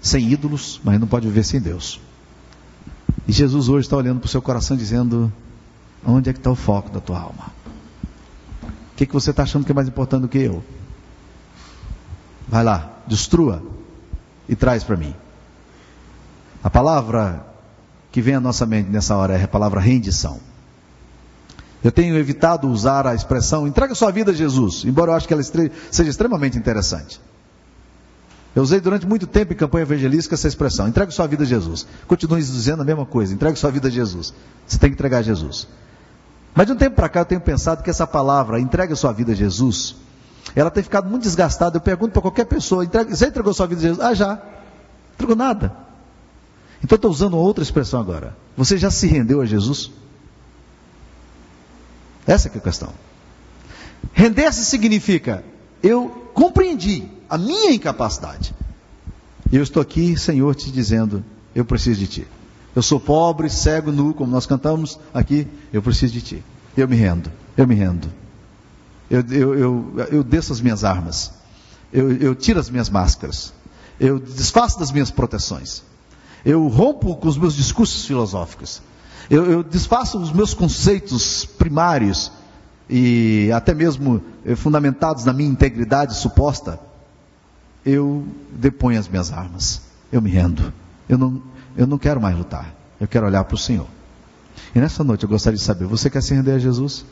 sem 0.00 0.30
ídolos, 0.30 0.80
mas 0.82 0.98
não 0.98 1.06
pode 1.06 1.28
viver 1.28 1.44
sem 1.44 1.60
Deus. 1.60 2.00
E 3.26 3.32
Jesus 3.32 3.68
hoje 3.68 3.86
está 3.86 3.96
olhando 3.96 4.18
para 4.18 4.26
o 4.26 4.30
seu 4.30 4.42
coração 4.42 4.76
dizendo: 4.76 5.32
onde 6.04 6.28
é 6.28 6.32
que 6.32 6.40
está 6.40 6.50
o 6.50 6.56
foco 6.56 6.90
da 6.90 7.00
tua 7.00 7.20
alma? 7.20 7.52
O 8.62 8.96
que, 8.96 9.06
que 9.06 9.12
você 9.12 9.30
está 9.30 9.44
achando 9.44 9.64
que 9.64 9.72
é 9.72 9.74
mais 9.74 9.88
importante 9.88 10.22
do 10.22 10.28
que 10.28 10.38
eu? 10.38 10.62
Vai 12.48 12.64
lá, 12.64 12.98
destrua 13.06 13.62
e 14.48 14.56
traz 14.56 14.82
para 14.82 14.96
mim. 14.96 15.14
A 16.62 16.70
palavra 16.70 17.44
que 18.10 18.20
vem 18.20 18.34
à 18.34 18.40
nossa 18.40 18.64
mente 18.66 18.88
nessa 18.90 19.16
hora 19.16 19.36
é 19.36 19.44
a 19.44 19.48
palavra 19.48 19.80
rendição. 19.80 20.38
Eu 21.82 21.90
tenho 21.90 22.16
evitado 22.16 22.68
usar 22.68 23.06
a 23.06 23.14
expressão 23.14 23.66
entrega 23.66 23.94
sua 23.94 24.12
vida 24.12 24.30
a 24.30 24.34
Jesus, 24.34 24.84
embora 24.84 25.10
eu 25.10 25.16
acho 25.16 25.26
que 25.26 25.34
ela 25.34 25.42
seja 25.42 26.08
extremamente 26.08 26.56
interessante. 26.56 27.20
Eu 28.54 28.62
usei 28.62 28.80
durante 28.80 29.06
muito 29.06 29.26
tempo 29.26 29.52
em 29.52 29.56
campanha 29.56 29.82
evangelística 29.82 30.34
essa 30.34 30.46
expressão: 30.46 30.86
entregue 30.86 31.10
sua 31.10 31.26
vida 31.26 31.42
a 31.42 31.46
Jesus. 31.46 31.86
Continue 32.06 32.40
dizendo 32.40 32.82
a 32.82 32.84
mesma 32.84 33.06
coisa: 33.06 33.34
entregue 33.34 33.58
sua 33.58 33.70
vida 33.70 33.88
a 33.88 33.90
Jesus. 33.90 34.32
Você 34.66 34.78
tem 34.78 34.90
que 34.90 34.94
entregar 34.94 35.18
a 35.18 35.22
Jesus. 35.22 35.66
Mas 36.54 36.66
de 36.66 36.72
um 36.72 36.76
tempo 36.76 36.94
para 36.94 37.08
cá 37.08 37.20
eu 37.20 37.24
tenho 37.24 37.40
pensado 37.40 37.82
que 37.82 37.88
essa 37.88 38.06
palavra, 38.06 38.60
entregue 38.60 38.94
sua 38.94 39.10
vida 39.10 39.32
a 39.32 39.34
Jesus, 39.34 39.96
ela 40.54 40.70
tem 40.70 40.82
ficado 40.82 41.08
muito 41.08 41.22
desgastada. 41.22 41.78
Eu 41.78 41.80
pergunto 41.80 42.12
para 42.12 42.22
qualquer 42.22 42.44
pessoa: 42.44 42.84
entregue, 42.84 43.16
você 43.16 43.26
entregou 43.26 43.54
sua 43.54 43.66
vida 43.66 43.80
a 43.80 43.82
Jesus? 43.82 44.00
Ah, 44.00 44.14
já. 44.14 44.38
Entregou 45.14 45.34
nada. 45.34 45.91
Então 46.82 46.96
estou 46.96 47.10
usando 47.10 47.36
outra 47.36 47.62
expressão 47.62 48.00
agora. 48.00 48.36
Você 48.56 48.76
já 48.76 48.90
se 48.90 49.06
rendeu 49.06 49.40
a 49.40 49.46
Jesus? 49.46 49.90
Essa 52.26 52.48
é 52.48 52.56
a 52.56 52.60
questão. 52.60 52.92
Render-se 54.12 54.64
significa 54.64 55.44
eu 55.82 56.30
compreendi 56.32 57.08
a 57.28 57.36
minha 57.36 57.72
incapacidade. 57.72 58.54
E 59.50 59.56
eu 59.56 59.62
estou 59.62 59.82
aqui, 59.82 60.16
Senhor, 60.18 60.54
te 60.54 60.70
dizendo: 60.70 61.24
eu 61.54 61.64
preciso 61.64 62.00
de 62.00 62.06
ti. 62.06 62.26
Eu 62.74 62.82
sou 62.82 62.98
pobre, 62.98 63.50
cego, 63.50 63.92
nu, 63.92 64.14
como 64.14 64.30
nós 64.30 64.46
cantamos 64.46 64.98
aqui, 65.12 65.46
eu 65.72 65.82
preciso 65.82 66.12
de 66.12 66.22
ti. 66.22 66.44
Eu 66.76 66.88
me 66.88 66.96
rendo, 66.96 67.30
eu 67.56 67.66
me 67.66 67.74
rendo. 67.74 68.08
Eu, 69.10 69.20
eu, 69.30 69.58
eu, 69.58 70.06
eu 70.10 70.24
desço 70.24 70.52
as 70.52 70.60
minhas 70.60 70.84
armas. 70.84 71.32
Eu, 71.92 72.12
eu 72.16 72.34
tiro 72.34 72.58
as 72.58 72.70
minhas 72.70 72.88
máscaras. 72.88 73.52
Eu 74.00 74.18
desfaço 74.18 74.78
das 74.78 74.90
minhas 74.90 75.10
proteções. 75.10 75.82
Eu 76.44 76.66
rompo 76.68 77.16
com 77.16 77.28
os 77.28 77.38
meus 77.38 77.54
discursos 77.54 78.04
filosóficos. 78.04 78.82
Eu, 79.30 79.50
eu 79.50 79.62
desfaço 79.62 80.18
os 80.18 80.32
meus 80.32 80.52
conceitos 80.54 81.44
primários 81.44 82.32
e 82.90 83.50
até 83.54 83.72
mesmo 83.72 84.20
eh, 84.44 84.56
fundamentados 84.56 85.24
na 85.24 85.32
minha 85.32 85.48
integridade 85.48 86.16
suposta 86.16 86.78
eu 87.84 88.26
deponho 88.52 88.98
as 88.98 89.08
minhas 89.08 89.32
armas. 89.32 89.82
Eu 90.10 90.22
me 90.22 90.30
rendo. 90.30 90.72
Eu 91.08 91.18
não, 91.18 91.42
eu 91.76 91.86
não 91.86 91.98
quero 91.98 92.20
mais 92.20 92.36
lutar. 92.36 92.74
Eu 93.00 93.08
quero 93.08 93.26
olhar 93.26 93.44
para 93.44 93.54
o 93.54 93.58
Senhor. 93.58 93.86
E 94.74 94.78
nessa 94.78 95.02
noite 95.02 95.24
eu 95.24 95.28
gostaria 95.28 95.56
de 95.56 95.64
saber: 95.64 95.86
você 95.86 96.08
quer 96.08 96.22
se 96.22 96.34
render 96.34 96.52
a 96.52 96.58
Jesus? 96.58 97.04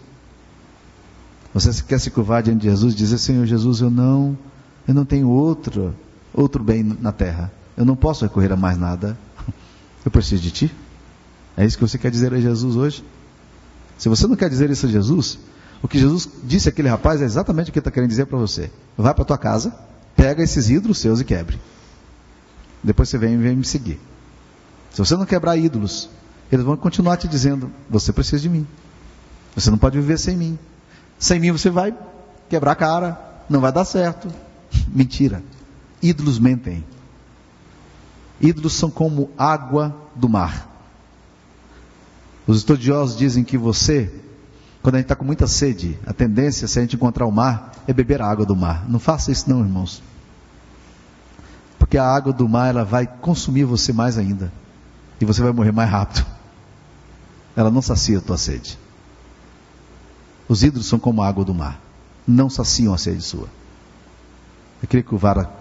Você 1.52 1.82
quer 1.82 1.98
se 1.98 2.10
curvar 2.10 2.42
diante 2.42 2.60
de 2.60 2.68
Jesus 2.68 2.94
e 2.94 2.96
dizer: 2.96 3.18
Senhor 3.18 3.44
Jesus, 3.46 3.80
eu 3.80 3.90
não, 3.90 4.38
eu 4.86 4.94
não 4.94 5.04
tenho 5.04 5.28
outro, 5.28 5.94
outro 6.32 6.62
bem 6.62 6.82
na 6.82 7.10
terra. 7.10 7.52
Eu 7.80 7.86
não 7.86 7.96
posso 7.96 8.24
recorrer 8.24 8.52
a 8.52 8.56
mais 8.56 8.76
nada. 8.76 9.16
Eu 10.04 10.10
preciso 10.10 10.42
de 10.42 10.50
Ti. 10.50 10.74
É 11.56 11.64
isso 11.64 11.78
que 11.78 11.82
você 11.86 11.96
quer 11.96 12.10
dizer 12.10 12.32
a 12.34 12.38
Jesus 12.38 12.76
hoje? 12.76 13.04
Se 13.96 14.08
você 14.08 14.26
não 14.26 14.36
quer 14.36 14.50
dizer 14.50 14.68
isso 14.70 14.84
a 14.84 14.88
Jesus, 14.88 15.38
o 15.82 15.88
que 15.88 15.98
Jesus 15.98 16.28
disse 16.44 16.68
àquele 16.68 16.88
rapaz 16.88 17.22
é 17.22 17.24
exatamente 17.24 17.70
o 17.70 17.72
que 17.72 17.78
ele 17.78 17.80
está 17.80 17.90
querendo 17.90 18.10
dizer 18.10 18.26
para 18.26 18.38
você. 18.38 18.70
Vai 18.96 19.14
para 19.14 19.24
tua 19.24 19.38
casa 19.38 19.72
pega 20.20 20.42
esses 20.42 20.68
ídolos 20.68 20.98
seus 20.98 21.20
e 21.20 21.24
quebre. 21.24 21.58
Depois 22.84 23.08
você 23.08 23.16
vem 23.16 23.32
e 23.32 23.36
vem 23.38 23.56
me 23.56 23.64
seguir. 23.64 23.98
Se 24.92 24.98
você 24.98 25.16
não 25.16 25.24
quebrar 25.24 25.56
ídolos, 25.56 26.10
eles 26.52 26.62
vão 26.62 26.76
continuar 26.76 27.16
te 27.16 27.26
dizendo: 27.26 27.72
você 27.88 28.12
precisa 28.12 28.42
de 28.42 28.50
mim. 28.50 28.66
Você 29.54 29.70
não 29.70 29.78
pode 29.78 29.98
viver 29.98 30.18
sem 30.18 30.36
mim. 30.36 30.58
Sem 31.18 31.40
mim 31.40 31.52
você 31.52 31.70
vai 31.70 31.96
quebrar 32.50 32.72
a 32.72 32.76
cara, 32.76 33.18
não 33.48 33.60
vai 33.60 33.72
dar 33.72 33.86
certo. 33.86 34.28
Mentira. 34.88 35.42
Ídolos 36.02 36.38
mentem. 36.38 36.84
Ídolos 38.40 38.72
são 38.72 38.90
como 38.90 39.30
água 39.36 39.94
do 40.14 40.28
mar. 40.28 40.68
Os 42.46 42.58
estudiosos 42.58 43.16
dizem 43.16 43.44
que 43.44 43.58
você, 43.58 44.12
quando 44.82 44.94
a 44.94 44.98
gente 44.98 45.04
está 45.04 45.14
com 45.14 45.24
muita 45.24 45.46
sede, 45.46 45.98
a 46.06 46.12
tendência, 46.12 46.66
se 46.66 46.78
a 46.78 46.82
gente 46.82 46.96
encontrar 46.96 47.26
o 47.26 47.32
mar, 47.32 47.72
é 47.86 47.92
beber 47.92 48.22
a 48.22 48.26
água 48.26 48.46
do 48.46 48.56
mar. 48.56 48.88
Não 48.88 48.98
faça 48.98 49.30
isso, 49.30 49.48
não, 49.48 49.60
irmãos 49.60 50.02
porque 51.90 51.98
a 51.98 52.06
água 52.06 52.32
do 52.32 52.48
mar 52.48 52.68
ela 52.68 52.84
vai 52.84 53.04
consumir 53.04 53.64
você 53.64 53.92
mais 53.92 54.16
ainda 54.16 54.52
e 55.20 55.24
você 55.24 55.42
vai 55.42 55.50
morrer 55.50 55.72
mais 55.72 55.90
rápido. 55.90 56.24
Ela 57.56 57.68
não 57.68 57.82
sacia 57.82 58.18
a 58.18 58.20
tua 58.20 58.38
sede. 58.38 58.78
Os 60.46 60.62
ídolos 60.62 60.86
são 60.86 61.00
como 61.00 61.20
a 61.20 61.26
água 61.26 61.44
do 61.44 61.52
mar, 61.52 61.80
não 62.28 62.48
saciam 62.48 62.94
a 62.94 62.98
sede 62.98 63.20
sua. 63.22 63.48
Eu 64.80 64.88
queria 64.88 65.02
que, 65.02 65.08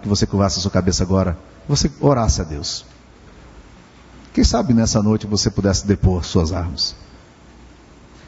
que 0.02 0.08
você 0.08 0.24
curvasse 0.24 0.60
a 0.60 0.62
sua 0.62 0.70
cabeça 0.70 1.02
agora, 1.02 1.36
você 1.70 1.88
orasse 2.00 2.40
a 2.40 2.44
Deus. 2.44 2.84
Quem 4.34 4.42
sabe 4.42 4.74
nessa 4.74 5.00
noite 5.00 5.24
você 5.24 5.48
pudesse 5.48 5.86
depor 5.86 6.24
suas 6.24 6.52
armas. 6.52 6.96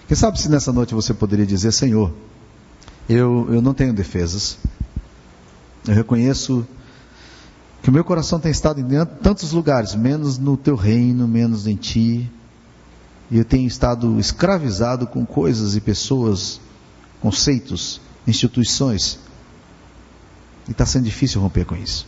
Quem 0.07 0.17
sabe 0.17 0.41
se 0.41 0.49
nessa 0.49 0.73
noite 0.73 0.95
você 0.95 1.13
poderia 1.13 1.45
dizer: 1.45 1.73
Senhor, 1.73 2.13
eu, 3.09 3.49
eu 3.53 3.61
não 3.61 3.75
tenho 3.75 3.93
defesas, 3.93 4.59
eu 5.89 5.93
reconheço 5.95 6.65
que 7.83 7.89
o 7.91 7.93
meu 7.93 8.05
coração 8.05 8.39
tem 8.39 8.53
estado 8.53 8.81
em 8.81 8.87
tantos 9.21 9.51
lugares, 9.51 9.93
menos 9.97 10.39
no 10.39 10.57
teu 10.57 10.77
reino, 10.77 11.27
menos 11.27 11.67
em 11.67 11.75
ti, 11.75 12.31
e 13.29 13.39
eu 13.39 13.45
tenho 13.45 13.67
estado 13.67 14.21
escravizado 14.21 15.05
com 15.05 15.27
coisas 15.27 15.75
e 15.75 15.81
pessoas, 15.81 16.61
conceitos, 17.21 18.01
instituições, 18.25 19.19
e 20.69 20.71
está 20.71 20.87
sendo 20.87 21.07
difícil 21.07 21.41
romper 21.41 21.65
com 21.65 21.75
isso, 21.75 22.07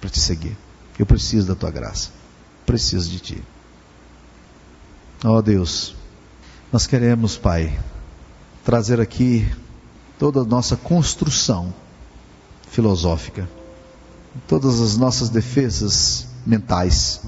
para 0.00 0.08
te 0.08 0.18
seguir. 0.18 0.56
Eu 1.00 1.06
preciso 1.06 1.46
da 1.46 1.54
tua 1.54 1.70
graça, 1.70 2.10
preciso 2.66 3.08
de 3.08 3.20
ti. 3.20 3.42
Ó 5.24 5.38
oh 5.38 5.40
Deus, 5.40 5.96
nós 6.70 6.86
queremos, 6.86 7.38
Pai, 7.38 7.80
trazer 8.66 9.00
aqui 9.00 9.50
toda 10.18 10.40
a 10.40 10.44
nossa 10.44 10.76
construção 10.76 11.72
filosófica, 12.68 13.48
todas 14.46 14.78
as 14.78 14.98
nossas 14.98 15.30
defesas 15.30 16.26
mentais, 16.44 17.22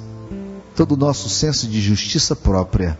todo 0.76 0.92
o 0.92 0.98
nosso 0.98 1.30
senso 1.30 1.66
de 1.66 1.80
justiça 1.80 2.36
própria, 2.36 2.98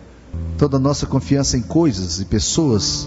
toda 0.57 0.79
a 0.79 0.81
nossa 0.81 1.05
confiança 1.05 1.59
em 1.59 1.63
coisas 1.63 2.19
e 2.19 2.25
pessoas. 2.25 3.07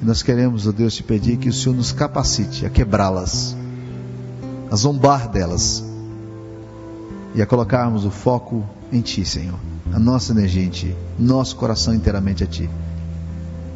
E 0.00 0.04
nós 0.04 0.22
queremos, 0.22 0.68
ó 0.68 0.70
oh 0.70 0.72
Deus, 0.72 0.94
te 0.94 1.02
pedir 1.02 1.38
que 1.38 1.48
o 1.48 1.52
Senhor 1.52 1.74
nos 1.74 1.90
capacite 1.90 2.64
a 2.64 2.70
quebrá-las, 2.70 3.56
a 4.70 4.76
zombar 4.76 5.28
delas 5.28 5.90
e 7.34 7.42
a 7.42 7.46
colocarmos 7.46 8.04
o 8.04 8.10
foco 8.10 8.64
em 8.92 9.00
Ti, 9.00 9.24
Senhor 9.24 9.58
a 9.92 9.98
nossa 9.98 10.32
energia 10.32 10.64
em 10.64 10.70
Ti, 10.70 10.96
nosso 11.18 11.54
coração 11.56 11.94
inteiramente 11.94 12.42
a 12.42 12.46
Ti. 12.46 12.68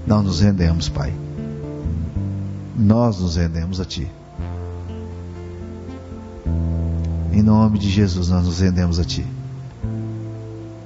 Nós 0.06 0.24
nos 0.24 0.40
rendemos, 0.40 0.88
Pai. 0.88 1.12
Nós 2.76 3.20
nos 3.20 3.36
rendemos 3.36 3.80
a 3.80 3.84
Ti. 3.84 4.10
Em 7.32 7.42
nome 7.42 7.78
de 7.78 7.90
Jesus, 7.90 8.28
nós 8.28 8.44
nos 8.44 8.60
rendemos 8.60 8.98
a 8.98 9.04
Ti. 9.04 9.26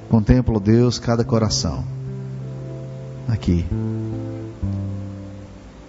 Contempla, 0.08 0.58
Deus, 0.58 0.98
cada 0.98 1.24
coração 1.24 1.84
aqui. 3.28 3.64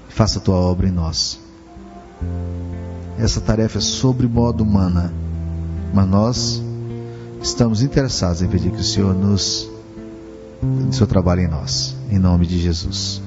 Faça 0.10 0.38
a 0.38 0.41
Tua 0.41 0.56
obra 0.56 0.88
em 0.88 0.91
nós. 0.91 1.39
Essa 3.17 3.41
tarefa 3.41 3.80
é 3.80 3.82
sobre 3.82 4.28
modo 4.28 4.63
humana, 4.63 5.12
mas 5.94 6.08
nós 6.08 6.61
estamos 7.42 7.82
interessados 7.82 8.42
em 8.42 8.48
pedir 8.48 8.72
que 8.72 8.82
o 8.82 8.84
Senhor 8.84 9.14
nos 9.14 9.70
seu 10.92 11.08
trabalho 11.08 11.42
em 11.42 11.48
nós, 11.48 11.96
em 12.10 12.20
nome 12.20 12.46
de 12.46 12.60
Jesus. 12.60 13.22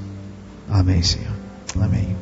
Amém, 0.68 1.03
Senhor. 1.03 1.35
Amém. 1.81 2.16